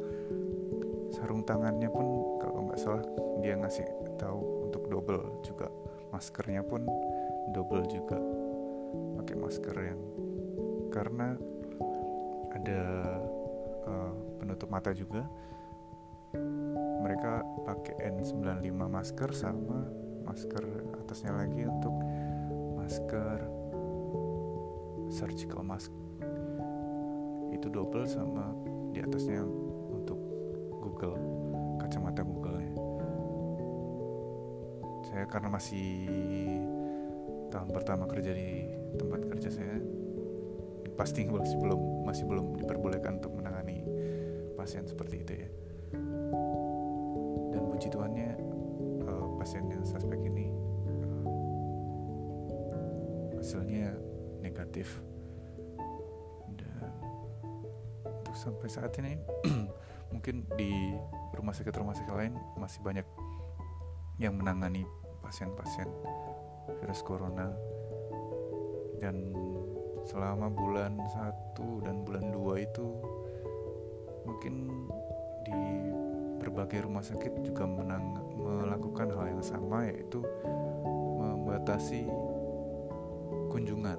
sarung 1.15 1.47
tangannya 1.47 1.87
pun 1.87 2.07
kalau 2.43 2.67
nggak 2.67 2.81
salah 2.83 3.03
dia 3.41 3.55
ngasih 3.55 3.87
tahu 4.19 4.69
untuk 4.71 4.87
double 4.91 5.23
juga. 5.47 5.71
Maskernya 6.11 6.63
pun 6.67 6.87
double 7.55 7.85
juga. 7.91 8.19
Pakai 9.23 9.37
masker 9.39 9.77
yang 9.77 10.01
karena 10.91 11.37
ada 12.57 12.83
uh, 13.87 14.13
penutup 14.39 14.69
mata 14.69 14.91
juga. 14.93 15.25
Mereka 17.07 17.33
pakai 17.65 18.13
N95 18.13 18.71
masker 18.77 19.31
sama 19.33 19.87
masker 20.27 20.65
atasnya 21.07 21.33
lagi 21.33 21.63
untuk 21.65 21.95
masker 22.77 23.39
surgical 25.09 25.63
mask. 25.63 25.95
Itu 27.55 27.73
double 27.73 28.05
sama 28.05 28.53
di 28.93 29.01
atasnya 29.01 29.41
untuk 29.95 30.19
Google 30.83 31.17
kacamata 31.81 32.27
Google 32.27 32.59
nya 32.61 32.75
saya 35.17 35.25
karena 35.33 35.49
masih 35.49 36.13
tahun 37.49 37.73
pertama 37.73 38.05
kerja 38.05 38.37
di 38.37 38.69
tempat 39.01 39.25
kerja 39.33 39.49
saya 39.49 39.81
pasti 40.93 41.25
masih 41.25 41.57
belum 41.57 42.05
masih 42.05 42.29
belum 42.29 42.61
diperbolehkan 42.61 43.17
untuk 43.17 43.33
menangani 43.33 43.56
pasien 44.67 44.83
seperti 44.83 45.23
itu 45.23 45.47
ya. 45.47 45.49
Dan 47.55 47.71
puji 47.71 47.87
Tuhannya 47.87 48.35
uh, 49.07 49.39
pasien 49.39 49.63
yang 49.71 49.87
suspek 49.87 50.19
ini 50.27 50.51
uh, 52.75 53.39
hasilnya 53.39 53.95
negatif. 54.43 54.99
Dan 56.59 56.83
untuk 58.11 58.35
sampai 58.35 58.67
saat 58.67 58.91
ini 58.99 59.15
mungkin 60.11 60.51
di 60.59 60.99
rumah 61.39 61.55
sakit 61.55 61.71
rumah 61.71 61.95
sakit 61.95 62.11
lain 62.19 62.35
masih 62.59 62.83
banyak 62.83 63.07
yang 64.19 64.35
menangani 64.35 64.83
pasien-pasien 65.23 65.87
virus 66.83 67.07
corona. 67.07 67.55
Dan 68.99 69.31
selama 70.11 70.51
bulan 70.51 70.99
1 71.55 71.87
dan 71.87 72.03
bulan 72.03 72.35
2 72.35 72.67
itu 72.67 72.87
mungkin 74.27 74.69
di 75.47 75.55
berbagai 76.43 76.85
rumah 76.85 77.07
sakit 77.07 77.47
juga 77.47 77.65
menang, 77.65 78.19
melakukan 78.35 79.09
hal 79.15 79.31
yang 79.31 79.43
sama 79.43 79.87
yaitu 79.87 80.21
membatasi 81.17 82.11
kunjungan 83.55 83.97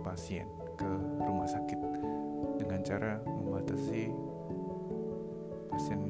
pasien 0.00 0.48
ke 0.74 0.88
rumah 1.20 1.46
sakit 1.46 1.78
dengan 2.58 2.80
cara 2.82 3.20
membatasi 3.22 4.10
pasien 5.68 6.00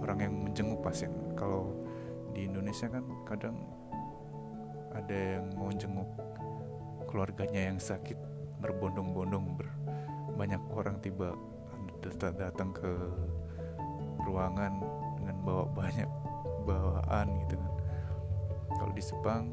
orang 0.00 0.18
yang 0.22 0.34
menjenguk 0.48 0.80
pasien. 0.80 1.12
Kalau 1.36 1.74
di 2.32 2.46
Indonesia 2.48 2.88
kan 2.88 3.04
kadang 3.28 3.56
ada 4.94 5.38
yang 5.38 5.46
mau 5.58 5.70
jenguk 5.74 6.08
keluarganya 7.10 7.74
yang 7.74 7.78
sakit 7.78 8.16
berbondong-bondong 8.62 9.58
ber 9.58 9.68
banyak 10.34 10.62
orang 10.74 10.98
tiba 10.98 11.34
datang 12.12 12.70
ke 12.76 12.90
ruangan 14.24 14.80
dengan 15.20 15.36
bawa 15.44 15.64
banyak 15.72 16.08
bawaan 16.64 17.26
gitu 17.44 17.54
kan. 17.60 17.72
Kalau 18.80 18.92
di 18.92 19.02
Jepang 19.04 19.44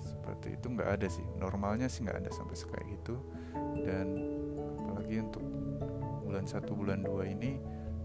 seperti 0.00 0.56
itu 0.56 0.66
nggak 0.70 0.90
ada 1.00 1.06
sih. 1.10 1.26
Normalnya 1.38 1.86
sih 1.90 2.06
nggak 2.06 2.24
ada 2.24 2.30
sampai 2.30 2.54
kayak 2.54 2.86
gitu 2.98 3.14
dan 3.84 4.06
apalagi 4.86 5.20
untuk 5.20 5.44
bulan 6.24 6.44
satu 6.48 6.72
bulan 6.72 7.02
dua 7.04 7.28
ini 7.28 7.58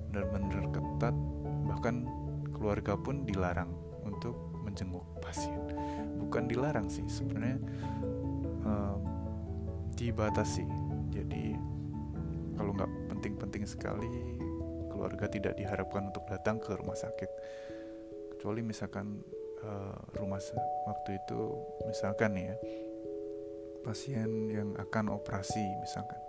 benar-benar 0.10 0.69
ketat. 0.73 1.15
Bahkan 1.69 1.95
keluarga 2.54 2.97
pun 2.97 3.23
dilarang 3.23 3.71
untuk 4.04 4.36
menjenguk 4.65 5.06
pasien. 5.21 5.58
Bukan 6.19 6.49
dilarang 6.49 6.89
sih 6.89 7.06
sebenarnya 7.08 7.58
um, 8.65 8.99
dibatasi. 9.95 10.65
Jadi 11.13 11.56
kalau 12.58 12.75
nggak 12.75 12.91
penting-penting 13.19 13.67
sekali. 13.67 14.08
Keluarga 14.88 15.27
tidak 15.27 15.60
diharapkan 15.60 16.08
untuk 16.08 16.23
datang 16.32 16.55
ke 16.63 16.71
rumah 16.79 16.95
sakit. 16.95 17.27
Kecuali 18.32 18.63
misalkan 18.63 19.19
uh, 19.60 19.99
rumah 20.15 20.39
waktu 20.88 21.19
itu 21.19 21.41
misalkan 21.84 22.39
ya 22.39 22.55
pasien 23.84 24.47
yang 24.47 24.71
akan 24.79 25.19
operasi 25.19 25.63
misalkan 25.84 26.19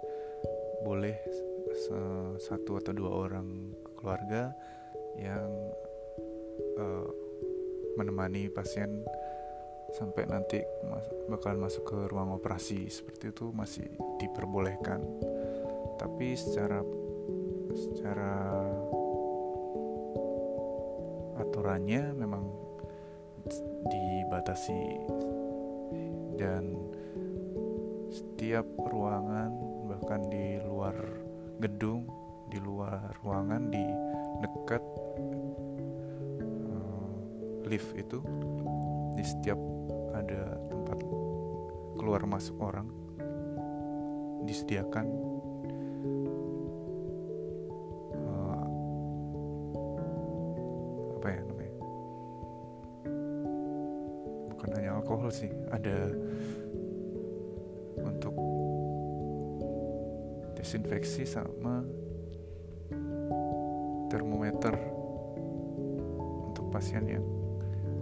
boleh 0.83 1.14
satu 2.42 2.83
atau 2.83 2.90
dua 2.90 3.31
orang 3.31 3.70
keluarga 3.94 4.50
yang 5.14 5.46
uh, 6.74 7.07
menemani 7.94 8.50
pasien 8.50 9.07
sampai 9.94 10.26
nanti 10.26 10.59
mas 10.90 11.07
bakalan 11.31 11.70
masuk 11.70 11.87
ke 11.87 11.98
ruang 12.11 12.35
operasi. 12.35 12.90
Seperti 12.90 13.31
itu 13.31 13.55
masih 13.55 13.87
diperbolehkan 14.18 14.98
tapi 16.01 16.33
secara 16.33 16.81
secara 17.77 18.33
aturannya 21.37 22.17
memang 22.17 22.49
dibatasi. 23.85 24.81
Dan 26.41 26.73
setiap 28.09 28.65
ruangan 28.81 29.53
bahkan 29.93 30.25
di 30.33 30.57
luar 30.65 30.97
gedung 31.61 32.09
di 32.49 32.59
luar 32.59 33.15
ruangan 33.23 33.71
di 33.71 33.85
dekat 34.41 34.83
uh, 36.43 37.15
lift 37.69 37.93
itu 37.95 38.19
di 39.15 39.23
setiap 39.23 39.61
ada 40.17 40.59
tempat 40.73 40.99
keluar 42.01 42.25
masuk 42.27 42.57
orang 42.59 42.89
disediakan 44.49 45.30
desinfeksi 60.61 61.25
sama 61.25 61.81
termometer 64.12 64.77
untuk 66.53 66.68
pasien 66.68 67.09
yang 67.09 67.25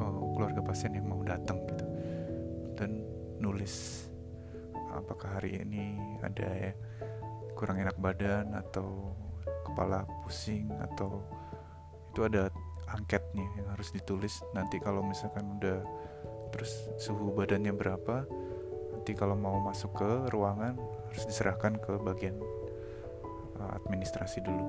oh, 0.02 0.34
keluarga 0.34 0.58
pasien 0.66 0.98
yang 0.98 1.06
mau 1.06 1.22
datang 1.22 1.62
gitu. 1.70 1.86
Dan 2.74 3.06
nulis 3.38 4.06
apakah 4.90 5.38
hari 5.38 5.62
ini 5.62 5.94
ada 6.18 6.48
ya 6.50 6.72
kurang 7.54 7.78
enak 7.78 7.94
badan 8.02 8.50
atau 8.54 9.14
kepala 9.62 10.02
pusing 10.26 10.66
atau 10.82 11.22
itu 12.10 12.26
ada 12.26 12.50
angketnya 12.90 13.46
yang 13.54 13.70
harus 13.70 13.94
ditulis. 13.94 14.42
Nanti 14.50 14.82
kalau 14.82 15.06
misalkan 15.06 15.62
udah 15.62 15.78
terus 16.50 16.90
suhu 16.98 17.30
badannya 17.36 17.70
berapa 17.70 18.26
nanti 18.98 19.12
kalau 19.12 19.36
mau 19.36 19.60
masuk 19.60 19.94
ke 19.94 20.10
ruangan 20.32 20.74
harus 21.08 21.24
diserahkan 21.28 21.76
ke 21.76 21.96
bagian 22.00 22.36
administrasi 23.88 24.44
dulu 24.44 24.66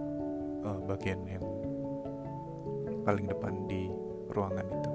uh, 0.63 0.79
bagian 0.87 1.19
yang 1.27 1.43
paling 3.03 3.27
depan 3.27 3.67
di 3.67 3.91
ruangan 4.31 4.63
itu. 4.63 4.91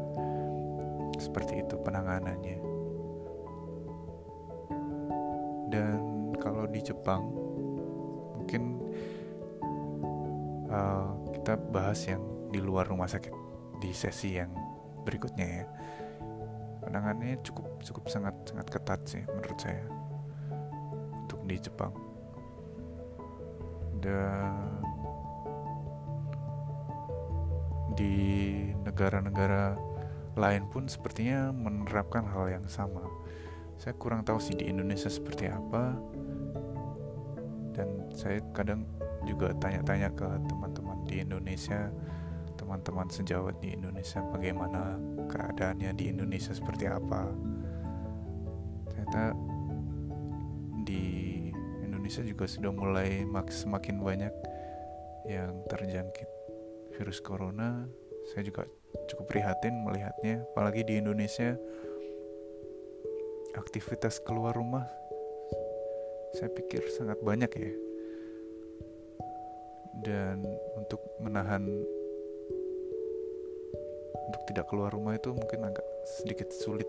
Seperti 1.20 1.60
itu 1.60 1.76
penanganannya. 1.76 2.58
Dan 5.68 6.32
kalau 6.40 6.64
di 6.64 6.80
Jepang 6.80 7.22
mungkin 8.40 8.80
uh, 10.72 11.12
kita 11.36 11.60
bahas 11.68 12.00
yang 12.08 12.24
di 12.48 12.64
luar 12.64 12.88
rumah 12.88 13.10
sakit 13.10 13.32
di 13.84 13.92
sesi 13.92 14.40
yang 14.40 14.48
berikutnya 15.04 15.46
ya. 15.46 15.66
Penanganannya 16.80 17.44
cukup 17.44 17.84
cukup 17.84 18.08
sangat 18.08 18.32
sangat 18.48 18.66
ketat 18.72 19.00
sih 19.04 19.24
menurut 19.28 19.58
saya 19.60 19.84
untuk 21.24 21.40
di 21.44 21.56
Jepang 21.60 22.03
dan 24.04 24.52
di 27.96 28.14
negara-negara 28.84 29.78
lain 30.36 30.68
pun 30.68 30.84
sepertinya 30.90 31.54
menerapkan 31.54 32.28
hal 32.28 32.52
yang 32.52 32.66
sama. 32.68 33.00
Saya 33.80 33.96
kurang 33.96 34.26
tahu 34.26 34.36
sih 34.36 34.52
di 34.52 34.68
Indonesia 34.68 35.08
seperti 35.08 35.48
apa. 35.48 35.96
Dan 37.74 38.12
saya 38.14 38.38
kadang 38.54 38.86
juga 39.26 39.50
tanya-tanya 39.56 40.12
ke 40.14 40.28
teman-teman 40.46 40.98
di 41.08 41.24
Indonesia, 41.24 41.90
teman-teman 42.54 43.08
sejawat 43.10 43.58
di 43.58 43.74
Indonesia 43.74 44.22
bagaimana 44.30 45.00
keadaannya 45.26 45.90
di 45.96 46.12
Indonesia 46.12 46.54
seperti 46.54 46.86
apa. 46.86 47.30
Ternyata 48.90 49.53
Indonesia 52.04 52.36
juga 52.36 52.44
sudah 52.44 52.68
mulai 52.68 53.24
semakin 53.48 53.96
banyak 53.96 54.34
yang 55.24 55.56
terjangkit 55.72 56.28
virus 57.00 57.24
corona. 57.24 57.88
Saya 58.28 58.44
juga 58.44 58.68
cukup 59.08 59.32
prihatin 59.32 59.72
melihatnya 59.80 60.44
apalagi 60.52 60.84
di 60.84 61.00
Indonesia 61.00 61.56
aktivitas 63.56 64.20
keluar 64.20 64.52
rumah 64.52 64.84
saya 66.36 66.52
pikir 66.52 66.84
sangat 66.92 67.16
banyak 67.24 67.48
ya. 67.56 67.72
Dan 70.04 70.44
untuk 70.76 71.00
menahan 71.24 71.64
untuk 74.28 74.42
tidak 74.52 74.68
keluar 74.68 74.92
rumah 74.92 75.16
itu 75.16 75.32
mungkin 75.32 75.72
agak 75.72 75.88
sedikit 76.20 76.52
sulit 76.52 76.84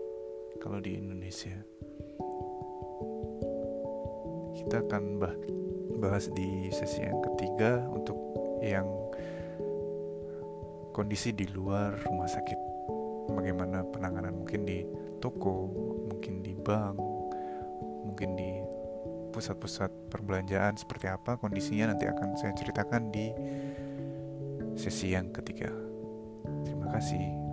kalau 0.60 0.76
di 0.76 1.00
Indonesia 1.00 1.56
kita 4.66 4.82
akan 4.82 5.22
bahas 6.02 6.26
di 6.34 6.66
sesi 6.74 7.06
yang 7.06 7.22
ketiga 7.22 7.86
untuk 7.86 8.18
yang 8.58 8.90
kondisi 10.90 11.30
di 11.30 11.46
luar 11.54 11.94
rumah 12.02 12.26
sakit. 12.26 12.58
Bagaimana 13.30 13.86
penanganan 13.94 14.42
mungkin 14.42 14.66
di 14.66 14.82
toko 15.22 15.70
mungkin 16.10 16.42
di 16.42 16.58
bank 16.58 16.98
mungkin 18.10 18.34
di 18.34 18.50
pusat-pusat 19.30 20.10
perbelanjaan 20.10 20.74
seperti 20.74 21.14
apa 21.14 21.38
kondisinya 21.38 21.94
nanti 21.94 22.10
akan 22.10 22.34
saya 22.34 22.50
ceritakan 22.58 23.14
di 23.14 23.30
sesi 24.74 25.14
yang 25.14 25.30
ketiga. 25.30 25.70
Terima 26.66 26.90
kasih 26.90 27.45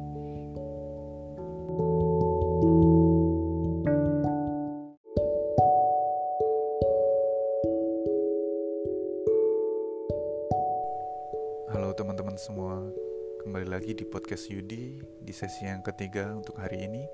podcast 14.34 14.50
Yudi 14.50 14.98
di 14.98 15.30
sesi 15.30 15.70
yang 15.70 15.86
ketiga 15.86 16.34
untuk 16.34 16.58
hari 16.58 16.90
ini 16.90 17.06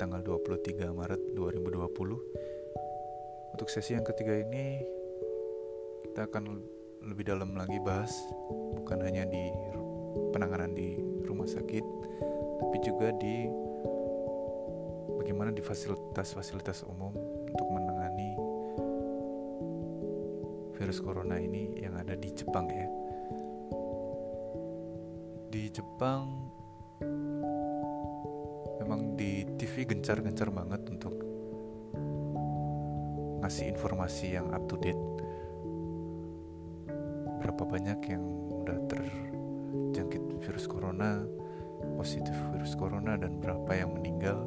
tanggal 0.00 0.24
23 0.24 0.88
Maret 0.88 1.20
2020 1.36 3.52
Untuk 3.52 3.68
sesi 3.68 3.92
yang 3.92 4.08
ketiga 4.08 4.40
ini 4.40 4.80
kita 6.00 6.32
akan 6.32 6.64
lebih 7.04 7.28
dalam 7.28 7.52
lagi 7.60 7.76
bahas 7.76 8.16
bukan 8.48 9.04
hanya 9.04 9.28
di 9.28 9.52
penanganan 10.32 10.72
di 10.72 10.96
rumah 11.28 11.44
sakit 11.44 11.84
tapi 12.64 12.76
juga 12.80 13.12
di 13.20 13.52
bagaimana 15.20 15.52
di 15.52 15.60
fasilitas-fasilitas 15.60 16.88
umum 16.88 17.12
untuk 17.52 17.68
menangani 17.68 18.32
virus 20.80 21.04
corona 21.04 21.36
ini 21.36 21.84
yang 21.84 22.00
ada 22.00 22.16
di 22.16 22.32
Jepang 22.32 22.64
ya. 22.72 22.88
Di 25.52 25.68
Jepang 25.68 26.41
gencar-gencar 29.84 30.48
banget 30.50 30.82
untuk 30.88 31.14
ngasih 33.42 33.74
informasi 33.74 34.38
yang 34.38 34.50
up 34.54 34.64
to 34.70 34.78
date. 34.78 35.00
Berapa 37.42 37.66
banyak 37.66 38.00
yang 38.06 38.22
udah 38.62 38.78
terjangkit 38.86 40.22
virus 40.46 40.70
corona 40.70 41.26
positif 41.98 42.34
virus 42.54 42.74
corona 42.78 43.18
dan 43.18 43.38
berapa 43.42 43.70
yang 43.74 43.94
meninggal. 43.94 44.38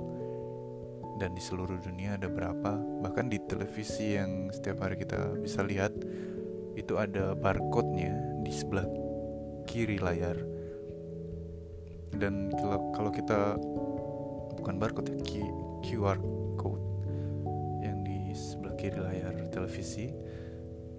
Dan 1.15 1.31
di 1.31 1.39
seluruh 1.39 1.79
dunia 1.79 2.19
ada 2.19 2.27
berapa. 2.27 2.75
Bahkan 2.75 3.31
di 3.31 3.39
televisi 3.47 4.19
yang 4.19 4.51
setiap 4.51 4.83
hari 4.83 4.99
kita 4.99 5.39
bisa 5.39 5.63
lihat 5.63 5.95
itu 6.75 6.99
ada 6.99 7.31
barcode-nya 7.31 8.43
di 8.43 8.51
sebelah 8.51 8.83
kiri 9.63 9.95
layar. 9.95 10.35
Dan 12.15 12.51
kalau 12.95 13.11
kita 13.15 13.55
bukan 14.59 14.79
barcode 14.79 15.11
ya 15.27 15.43
QR 15.85 16.17
code 16.57 16.83
yang 17.83 18.01
di 18.01 18.33
sebelah 18.33 18.75
kiri 18.75 18.99
layar 18.99 19.35
televisi. 19.55 20.11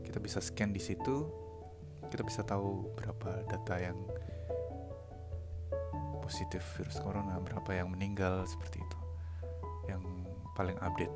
Kita 0.06 0.16
bisa 0.22 0.40
scan 0.40 0.72
di 0.72 0.80
situ 0.80 1.46
kita 2.06 2.22
bisa 2.22 2.40
tahu 2.46 2.94
berapa 2.94 3.44
data 3.50 3.74
yang 3.76 3.98
positif 6.22 6.62
virus 6.78 6.98
corona 6.98 7.38
berapa 7.38 7.70
yang 7.76 7.92
meninggal 7.92 8.46
seperti 8.46 8.82
itu. 8.82 8.98
Yang 9.90 10.02
paling 10.56 10.78
update 10.80 11.12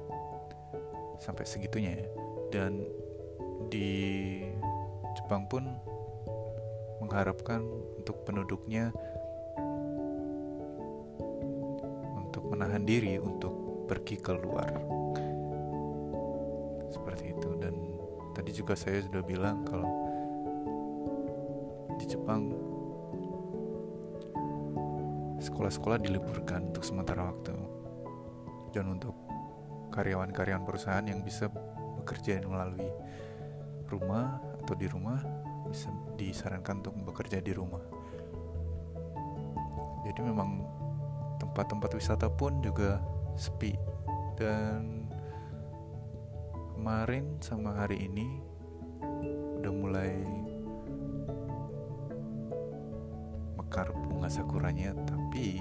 sampai 1.22 1.44
segitunya 1.46 1.92
ya. 1.98 2.08
Dan 2.50 2.84
di 3.70 3.90
Jepang 5.18 5.46
pun 5.46 5.66
mengharapkan 7.00 7.64
untuk 7.98 8.22
penduduknya 8.28 8.92
menahan 12.60 12.84
diri 12.84 13.16
untuk 13.16 13.88
pergi 13.88 14.20
keluar. 14.20 14.68
Seperti 16.92 17.32
itu. 17.32 17.56
Dan 17.56 17.72
tadi 18.36 18.52
juga 18.52 18.76
saya 18.76 19.00
sudah 19.00 19.24
bilang 19.24 19.64
kalau 19.64 19.88
di 21.96 22.04
Jepang 22.04 22.52
sekolah-sekolah 25.40 26.04
diliburkan 26.04 26.68
untuk 26.68 26.84
sementara 26.84 27.32
waktu. 27.32 27.56
Dan 28.76 28.92
untuk 28.92 29.16
karyawan-karyawan 29.96 30.68
perusahaan 30.68 31.08
yang 31.08 31.24
bisa 31.24 31.48
bekerja 31.96 32.44
melalui 32.44 32.92
rumah 33.88 34.36
atau 34.60 34.76
di 34.76 34.84
rumah 34.84 35.16
bisa 35.64 35.88
disarankan 36.20 36.84
untuk 36.84 37.08
bekerja 37.08 37.40
di 37.40 37.56
rumah. 37.56 37.80
Jadi 40.04 40.20
memang 40.28 40.79
tempat-tempat 41.40 41.90
wisata 41.96 42.28
pun 42.28 42.60
juga 42.60 43.00
sepi. 43.34 43.72
Dan 44.36 45.08
kemarin 46.76 47.40
sama 47.40 47.74
hari 47.80 48.06
ini 48.06 48.28
udah 49.60 49.72
mulai 49.72 50.12
mekar 53.56 53.90
bunga 53.96 54.28
sakuranya. 54.28 54.92
Tapi 55.08 55.58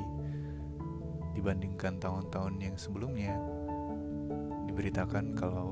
dibandingkan 1.40 2.04
tahun-tahun 2.04 2.60
yang 2.60 2.76
sebelumnya 2.76 3.40
diberitakan 4.68 5.34
kalau 5.40 5.72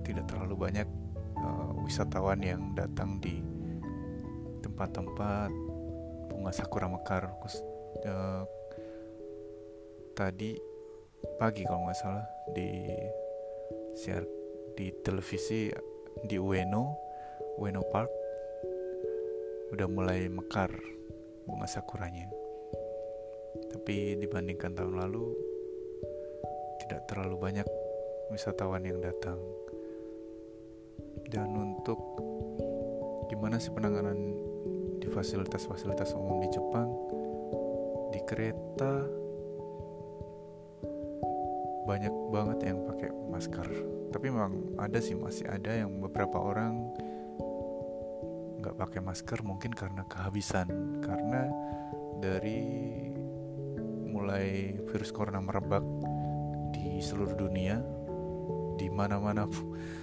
tidak 0.00 0.24
terlalu 0.32 0.56
banyak 0.56 0.88
uh, 1.36 1.76
wisatawan 1.84 2.40
yang 2.40 2.72
datang 2.72 3.20
di 3.20 3.42
tempat-tempat 4.64 5.50
bunga 6.32 6.52
sakura 6.54 6.88
mekar 6.88 7.28
uh, 8.06 8.42
tadi 10.16 10.56
pagi 11.36 11.60
kalau 11.68 11.84
nggak 11.84 12.00
salah 12.00 12.24
di 12.56 12.88
share 13.92 14.24
di 14.72 14.88
televisi 15.04 15.68
di 16.24 16.40
Ueno 16.40 16.96
Ueno 17.60 17.84
Park. 17.84 18.08
Udah 19.76 19.84
mulai 19.84 20.24
mekar 20.32 20.72
bunga 21.44 21.68
sakuranya. 21.68 22.32
Tapi 23.76 24.16
dibandingkan 24.16 24.72
tahun 24.72 24.96
lalu 24.96 25.36
tidak 26.80 27.04
terlalu 27.12 27.36
banyak 27.36 27.68
wisatawan 28.32 28.88
yang 28.88 28.96
datang. 29.04 29.36
Dan 31.28 31.52
untuk 31.52 32.00
gimana 33.28 33.60
sih 33.60 33.68
penanganan 33.68 34.16
di 34.96 35.12
fasilitas-fasilitas 35.12 36.16
umum 36.16 36.40
di 36.40 36.48
Jepang? 36.48 36.88
Di 38.16 38.20
kereta 38.24 39.25
banyak 41.86 42.14
banget 42.34 42.58
yang 42.66 42.82
pakai 42.82 43.10
masker. 43.30 43.68
Tapi 44.10 44.26
memang 44.28 44.74
ada 44.76 44.98
sih 44.98 45.14
masih 45.14 45.46
ada 45.46 45.70
yang 45.70 46.02
beberapa 46.02 46.36
orang 46.36 46.90
nggak 48.60 48.76
pakai 48.76 49.00
masker 49.00 49.40
mungkin 49.46 49.70
karena 49.70 50.02
kehabisan. 50.10 50.98
Karena 50.98 51.46
dari 52.18 52.60
mulai 54.10 54.74
virus 54.90 55.14
corona 55.14 55.38
merebak 55.38 55.86
di 56.74 56.98
seluruh 56.98 57.38
dunia 57.38 57.78
di 58.74 58.90
mana-mana 58.90 59.46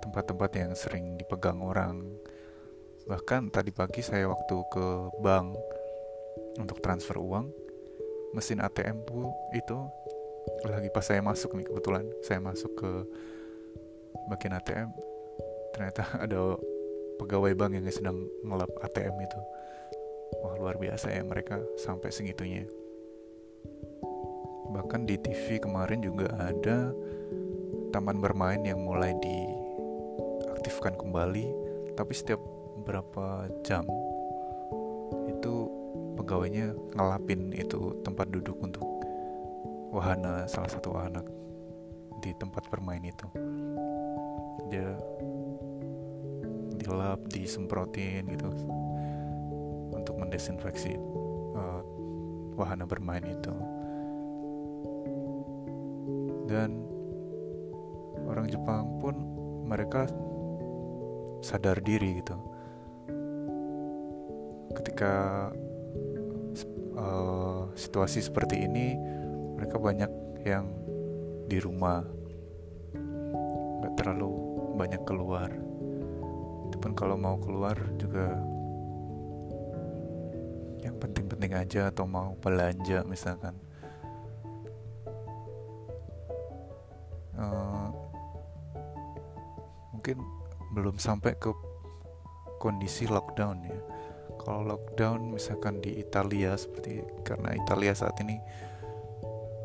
tempat-tempat 0.00 0.50
yang 0.56 0.72
sering 0.72 1.20
dipegang 1.20 1.60
orang. 1.60 2.00
Bahkan 3.04 3.52
tadi 3.52 3.76
pagi 3.76 4.00
saya 4.00 4.32
waktu 4.32 4.56
ke 4.72 5.20
bank 5.20 5.52
untuk 6.56 6.80
transfer 6.80 7.20
uang 7.20 7.52
mesin 8.32 8.64
ATM 8.64 9.04
tuh 9.04 9.36
itu 9.52 9.76
lagi 10.64 10.88
pas 10.88 11.04
saya 11.04 11.20
masuk 11.20 11.60
nih 11.60 11.68
kebetulan 11.68 12.08
saya 12.24 12.40
masuk 12.40 12.72
ke 12.72 13.04
bagian 14.32 14.56
ATM 14.56 14.88
ternyata 15.76 16.08
ada 16.24 16.56
pegawai 17.20 17.52
bank 17.52 17.76
yang 17.76 17.84
sedang 17.92 18.24
ngelap 18.48 18.72
ATM 18.80 19.12
itu. 19.20 19.40
Wah 20.44 20.54
luar 20.56 20.80
biasa 20.80 21.12
ya 21.12 21.20
mereka 21.24 21.60
sampai 21.80 22.12
segitunya 22.12 22.68
bahkan 24.72 25.08
di 25.08 25.16
TV 25.16 25.60
kemarin 25.60 26.04
juga 26.04 26.28
ada 26.36 26.92
taman 27.90 28.20
bermain 28.20 28.60
yang 28.60 28.84
mulai 28.84 29.16
diaktifkan 29.18 30.96
kembali. 30.96 31.46
Tapi 31.96 32.12
setiap 32.14 32.38
beberapa 32.78 33.50
jam 33.66 33.82
itu 35.26 35.66
pegawainya 36.14 36.76
ngelapin 36.94 37.50
itu 37.56 37.96
tempat 38.06 38.30
duduk 38.30 38.54
untuk 38.62 38.86
wahana 39.90 40.46
salah 40.46 40.70
satu 40.70 40.94
wahana 40.94 41.24
di 42.22 42.30
tempat 42.38 42.62
bermain 42.70 43.02
itu. 43.02 43.26
Dia 44.68 44.94
dilap 46.78 47.20
disemprotin 47.28 48.30
gitu 48.30 48.48
untuk 49.90 50.14
mendesinfeksi 50.14 50.94
uh, 51.58 51.82
wahana 52.54 52.86
bermain 52.86 53.22
itu 53.26 53.52
dan 56.48 56.80
orang 58.24 58.48
Jepang 58.48 58.98
pun 58.98 59.14
mereka 59.68 60.08
sadar 61.44 61.78
diri 61.84 62.18
gitu. 62.24 62.34
Ketika 64.72 65.12
uh, 66.96 67.68
situasi 67.76 68.24
seperti 68.24 68.64
ini 68.64 68.96
mereka 69.54 69.76
banyak 69.76 70.10
yang 70.48 70.66
di 71.46 71.58
rumah. 71.60 72.02
Nggak 73.78 73.94
terlalu 74.00 74.32
banyak 74.74 75.02
keluar. 75.04 75.50
Itu 76.68 76.76
pun 76.80 76.92
kalau 76.96 77.16
mau 77.20 77.36
keluar 77.40 77.76
juga 78.00 78.38
yang 80.78 80.94
penting-penting 80.96 81.52
aja 81.58 81.90
atau 81.90 82.06
mau 82.06 82.38
belanja 82.38 83.02
misalkan 83.02 83.67
belum 90.78 91.02
sampai 91.02 91.34
ke 91.34 91.50
kondisi 92.62 93.10
lockdown 93.10 93.66
ya. 93.66 93.78
Kalau 94.38 94.62
lockdown 94.62 95.34
misalkan 95.34 95.82
di 95.82 95.98
Italia 95.98 96.54
seperti 96.54 97.02
karena 97.26 97.58
Italia 97.58 97.90
saat 97.98 98.14
ini 98.22 98.38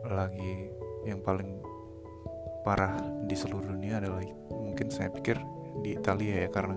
lagi 0.09 0.73
yang 1.05 1.21
paling 1.21 1.61
parah 2.65 2.97
di 3.29 3.37
seluruh 3.37 3.69
dunia 3.69 4.01
adalah 4.01 4.25
mungkin 4.49 4.89
saya 4.89 5.13
pikir 5.13 5.37
di 5.85 5.93
Italia 5.93 6.47
ya 6.47 6.49
karena 6.49 6.75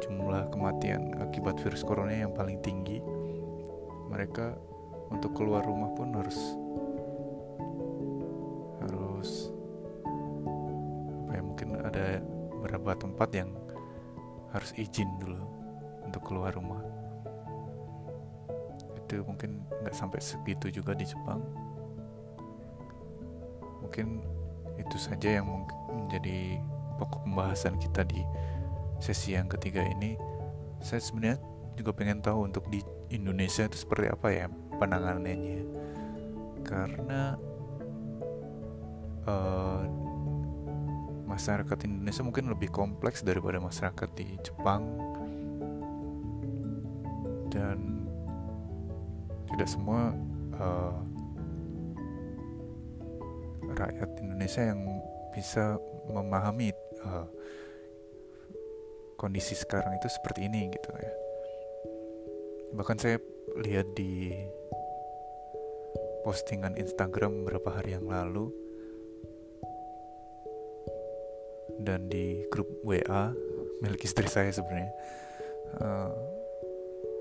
jumlah 0.00 0.48
kematian 0.48 1.20
akibat 1.20 1.60
virus 1.60 1.84
corona 1.84 2.16
yang 2.16 2.32
paling 2.32 2.64
tinggi. 2.64 3.04
Mereka 4.08 4.56
untuk 5.12 5.36
keluar 5.36 5.60
rumah 5.60 5.92
pun 5.92 6.16
harus 6.16 6.56
tempat 13.22 13.38
yang 13.38 13.54
harus 14.50 14.74
izin 14.74 15.06
dulu 15.22 15.38
untuk 16.02 16.26
keluar 16.26 16.50
rumah. 16.58 16.82
Itu 18.98 19.22
mungkin 19.22 19.62
nggak 19.62 19.94
sampai 19.94 20.18
segitu 20.18 20.74
juga 20.74 20.90
di 20.90 21.06
Jepang. 21.06 21.38
Mungkin 23.78 24.26
itu 24.74 24.98
saja 24.98 25.38
yang 25.38 25.46
menjadi 25.86 26.58
pokok 26.98 27.22
pembahasan 27.22 27.78
kita 27.78 28.02
di 28.02 28.26
sesi 28.98 29.38
yang 29.38 29.46
ketiga 29.46 29.86
ini. 29.86 30.18
Saya 30.82 30.98
sebenarnya 30.98 31.38
juga 31.78 31.94
pengen 31.94 32.26
tahu 32.26 32.50
untuk 32.50 32.66
di 32.74 32.82
Indonesia 33.14 33.70
itu 33.70 33.86
seperti 33.86 34.10
apa 34.10 34.34
ya 34.34 34.50
penanganannya. 34.82 35.62
Karena 36.66 37.38
uh, 39.30 40.01
masyarakat 41.26 41.78
Indonesia 41.86 42.22
mungkin 42.26 42.50
lebih 42.50 42.70
kompleks 42.72 43.22
daripada 43.22 43.62
masyarakat 43.62 44.08
di 44.16 44.26
Jepang. 44.42 44.82
Dan 47.52 48.08
tidak 49.52 49.68
semua 49.68 50.16
uh, 50.56 50.96
rakyat 53.76 54.10
Indonesia 54.24 54.62
yang 54.72 54.80
bisa 55.32 55.76
memahami 56.08 56.72
uh, 57.04 57.28
kondisi 59.16 59.54
sekarang 59.54 59.96
itu 60.00 60.08
seperti 60.08 60.48
ini 60.48 60.72
gitu 60.72 60.90
ya. 60.96 61.12
Bahkan 62.72 62.96
saya 62.96 63.20
lihat 63.60 63.92
di 63.92 64.32
postingan 66.24 66.78
Instagram 66.78 67.44
beberapa 67.44 67.74
hari 67.74 67.98
yang 67.98 68.08
lalu 68.08 68.48
dan 71.82 72.08
di 72.08 72.46
grup 72.48 72.68
WA 72.86 73.34
milik 73.82 74.06
istri 74.06 74.26
saya 74.30 74.50
sebenarnya. 74.54 74.92
Uh, 75.82 76.12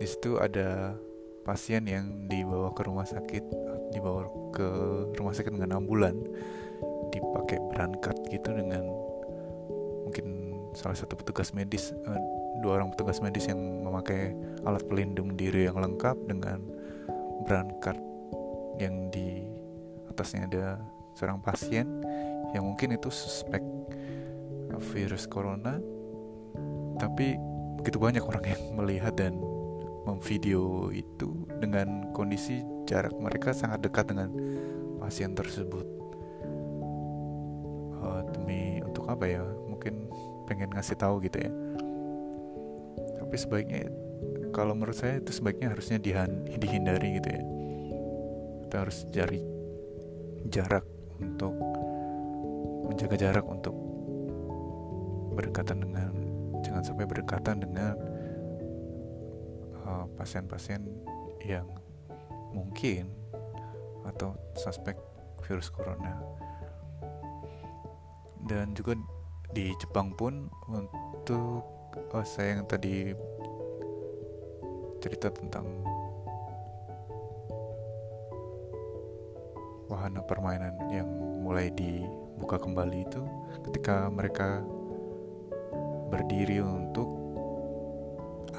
di 0.02 0.10
situ 0.10 0.38
ada 0.42 0.98
pasien 1.42 1.86
yang 1.86 2.30
dibawa 2.30 2.74
ke 2.74 2.82
rumah 2.86 3.06
sakit 3.06 3.46
dibawa 3.94 4.26
ke 4.54 4.68
rumah 5.18 5.34
sakit 5.34 5.54
dengan 5.54 5.82
ambulan 5.82 6.14
dipakai 7.12 7.58
berangkat 7.74 8.18
gitu 8.30 8.50
dengan 8.54 8.86
mungkin 10.06 10.58
salah 10.78 10.96
satu 10.96 11.18
petugas 11.18 11.52
medis 11.52 11.92
uh, 12.08 12.22
dua 12.62 12.82
orang 12.82 12.94
petugas 12.94 13.20
medis 13.20 13.50
yang 13.50 13.60
memakai 13.60 14.34
alat 14.64 14.86
pelindung 14.86 15.34
diri 15.36 15.68
yang 15.68 15.78
lengkap 15.82 16.16
dengan 16.30 16.62
berangkat 17.46 17.98
yang 18.78 19.10
di 19.10 19.44
atasnya 20.14 20.46
ada 20.48 20.66
seorang 21.18 21.42
pasien 21.42 21.88
yang 22.54 22.64
mungkin 22.64 22.96
itu 22.96 23.10
suspek 23.10 23.62
virus 24.82 25.30
corona 25.30 25.78
tapi 26.98 27.38
begitu 27.82 27.98
banyak 27.98 28.22
orang 28.22 28.46
yang 28.46 28.62
melihat 28.80 29.14
dan 29.18 29.34
memvideo 30.06 30.90
itu 30.90 31.46
dengan 31.62 32.10
kondisi 32.14 32.62
jarak 32.90 33.14
mereka 33.18 33.54
sangat 33.54 33.86
dekat 33.86 34.10
dengan 34.10 34.30
pasien 34.98 35.34
tersebut. 35.38 35.86
Uh, 38.02 38.22
demi 38.34 38.82
untuk 38.82 39.06
apa 39.10 39.26
ya? 39.30 39.46
Mungkin 39.70 40.10
pengen 40.50 40.74
ngasih 40.74 40.98
tahu 40.98 41.22
gitu 41.26 41.38
ya. 41.38 41.52
Tapi 43.22 43.36
sebaiknya 43.38 43.90
kalau 44.54 44.74
menurut 44.74 44.98
saya 44.98 45.22
itu 45.22 45.32
sebaiknya 45.34 45.74
harusnya 45.74 46.02
dihindari 46.58 47.22
gitu 47.22 47.30
ya. 47.30 47.44
Kita 48.66 48.76
harus 48.82 49.06
cari 49.14 49.42
jarak 50.50 50.86
untuk 51.22 51.54
menjaga 52.90 53.16
jarak 53.16 53.46
untuk 53.46 53.81
berdekatan 55.34 55.84
dengan 55.84 56.12
jangan 56.62 56.84
sampai 56.84 57.06
berdekatan 57.08 57.64
dengan 57.64 57.96
Eh, 59.92 60.06
pasien-pasien 60.16 60.88
uh, 60.88 61.36
yang 61.44 61.68
mungkin 62.56 63.12
atau 64.08 64.38
suspek 64.56 64.96
virus 65.44 65.68
corona. 65.68 66.16
Dan 68.46 68.72
juga 68.72 68.96
di 69.52 69.76
Jepang 69.84 70.16
pun 70.16 70.48
untuk 70.72 71.66
oh 72.16 72.24
saya 72.24 72.56
yang 72.56 72.70
tadi 72.72 73.12
cerita 75.04 75.28
tentang 75.34 75.68
wahana 79.92 80.24
permainan 80.24 80.78
yang 80.88 81.10
mulai 81.44 81.68
dibuka 81.74 82.56
kembali 82.56 83.04
itu 83.04 83.22
ketika 83.68 84.08
mereka 84.08 84.64
berdiri 86.12 86.60
untuk 86.60 87.08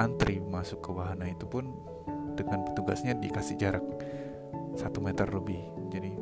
antri 0.00 0.40
masuk 0.40 0.80
ke 0.80 0.90
wahana 0.90 1.28
itu 1.28 1.44
pun 1.44 1.68
dengan 2.32 2.64
petugasnya 2.64 3.12
dikasih 3.12 3.60
jarak 3.60 3.84
satu 4.72 5.04
meter 5.04 5.28
lebih. 5.28 5.60
Jadi 5.92 6.12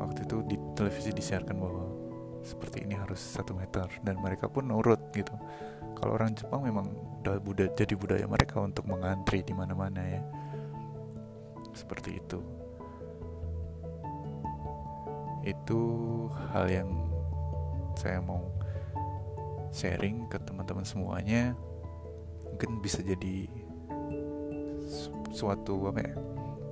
waktu 0.00 0.24
itu 0.24 0.36
di 0.48 0.56
televisi 0.72 1.12
disiarkan 1.12 1.56
bahwa 1.60 1.84
seperti 2.40 2.86
ini 2.88 2.96
harus 2.96 3.20
satu 3.20 3.52
meter 3.52 3.84
dan 4.00 4.16
mereka 4.16 4.48
pun 4.48 4.70
nurut 4.70 5.12
gitu. 5.12 5.34
Kalau 5.96 6.16
orang 6.16 6.32
Jepang 6.32 6.64
memang 6.64 6.86
udah 7.20 7.36
budaya 7.40 7.72
jadi 7.76 7.94
budaya 7.96 8.24
mereka 8.24 8.62
untuk 8.64 8.88
mengantri 8.88 9.44
di 9.44 9.52
mana-mana 9.52 10.00
ya. 10.00 10.22
Seperti 11.76 12.16
itu. 12.16 12.40
Itu 15.44 15.80
hal 16.52 16.66
yang 16.72 16.90
saya 17.96 18.20
mau 18.24 18.40
sharing 19.76 20.24
ke 20.32 20.40
teman-teman 20.40 20.88
semuanya 20.88 21.52
mungkin 22.48 22.80
bisa 22.80 23.04
jadi 23.04 23.44
suatu 25.36 25.92
apa 25.92 26.00
ya? 26.00 26.14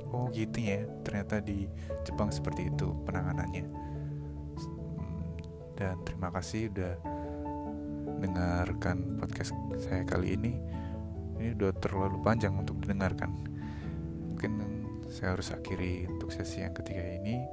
Oh 0.09 0.33
gitu 0.33 0.57
ya 0.57 0.89
ternyata 1.05 1.45
di 1.45 1.69
Jepang 2.09 2.33
seperti 2.33 2.73
itu 2.73 2.97
penanganannya. 3.05 3.65
Hmm, 4.57 5.23
dan 5.77 6.01
terima 6.09 6.33
kasih 6.33 6.73
udah 6.73 6.97
dengarkan 8.25 9.21
podcast 9.21 9.53
saya 9.77 10.09
kali 10.09 10.41
ini. 10.41 10.57
Ini 11.37 11.53
udah 11.61 11.77
terlalu 11.77 12.25
panjang 12.25 12.57
untuk 12.57 12.81
didengarkan. 12.81 13.37
Mungkin 14.33 14.53
saya 15.13 15.37
harus 15.37 15.53
akhiri 15.53 16.09
untuk 16.09 16.33
sesi 16.33 16.65
yang 16.65 16.73
ketiga 16.73 17.05
ini. 17.05 17.45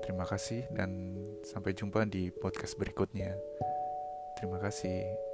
Terima 0.00 0.24
kasih 0.24 0.64
dan 0.72 1.12
sampai 1.44 1.76
jumpa 1.76 2.08
di 2.08 2.32
podcast 2.32 2.80
berikutnya. 2.80 3.36
Terima 4.40 4.56
kasih. 4.56 5.29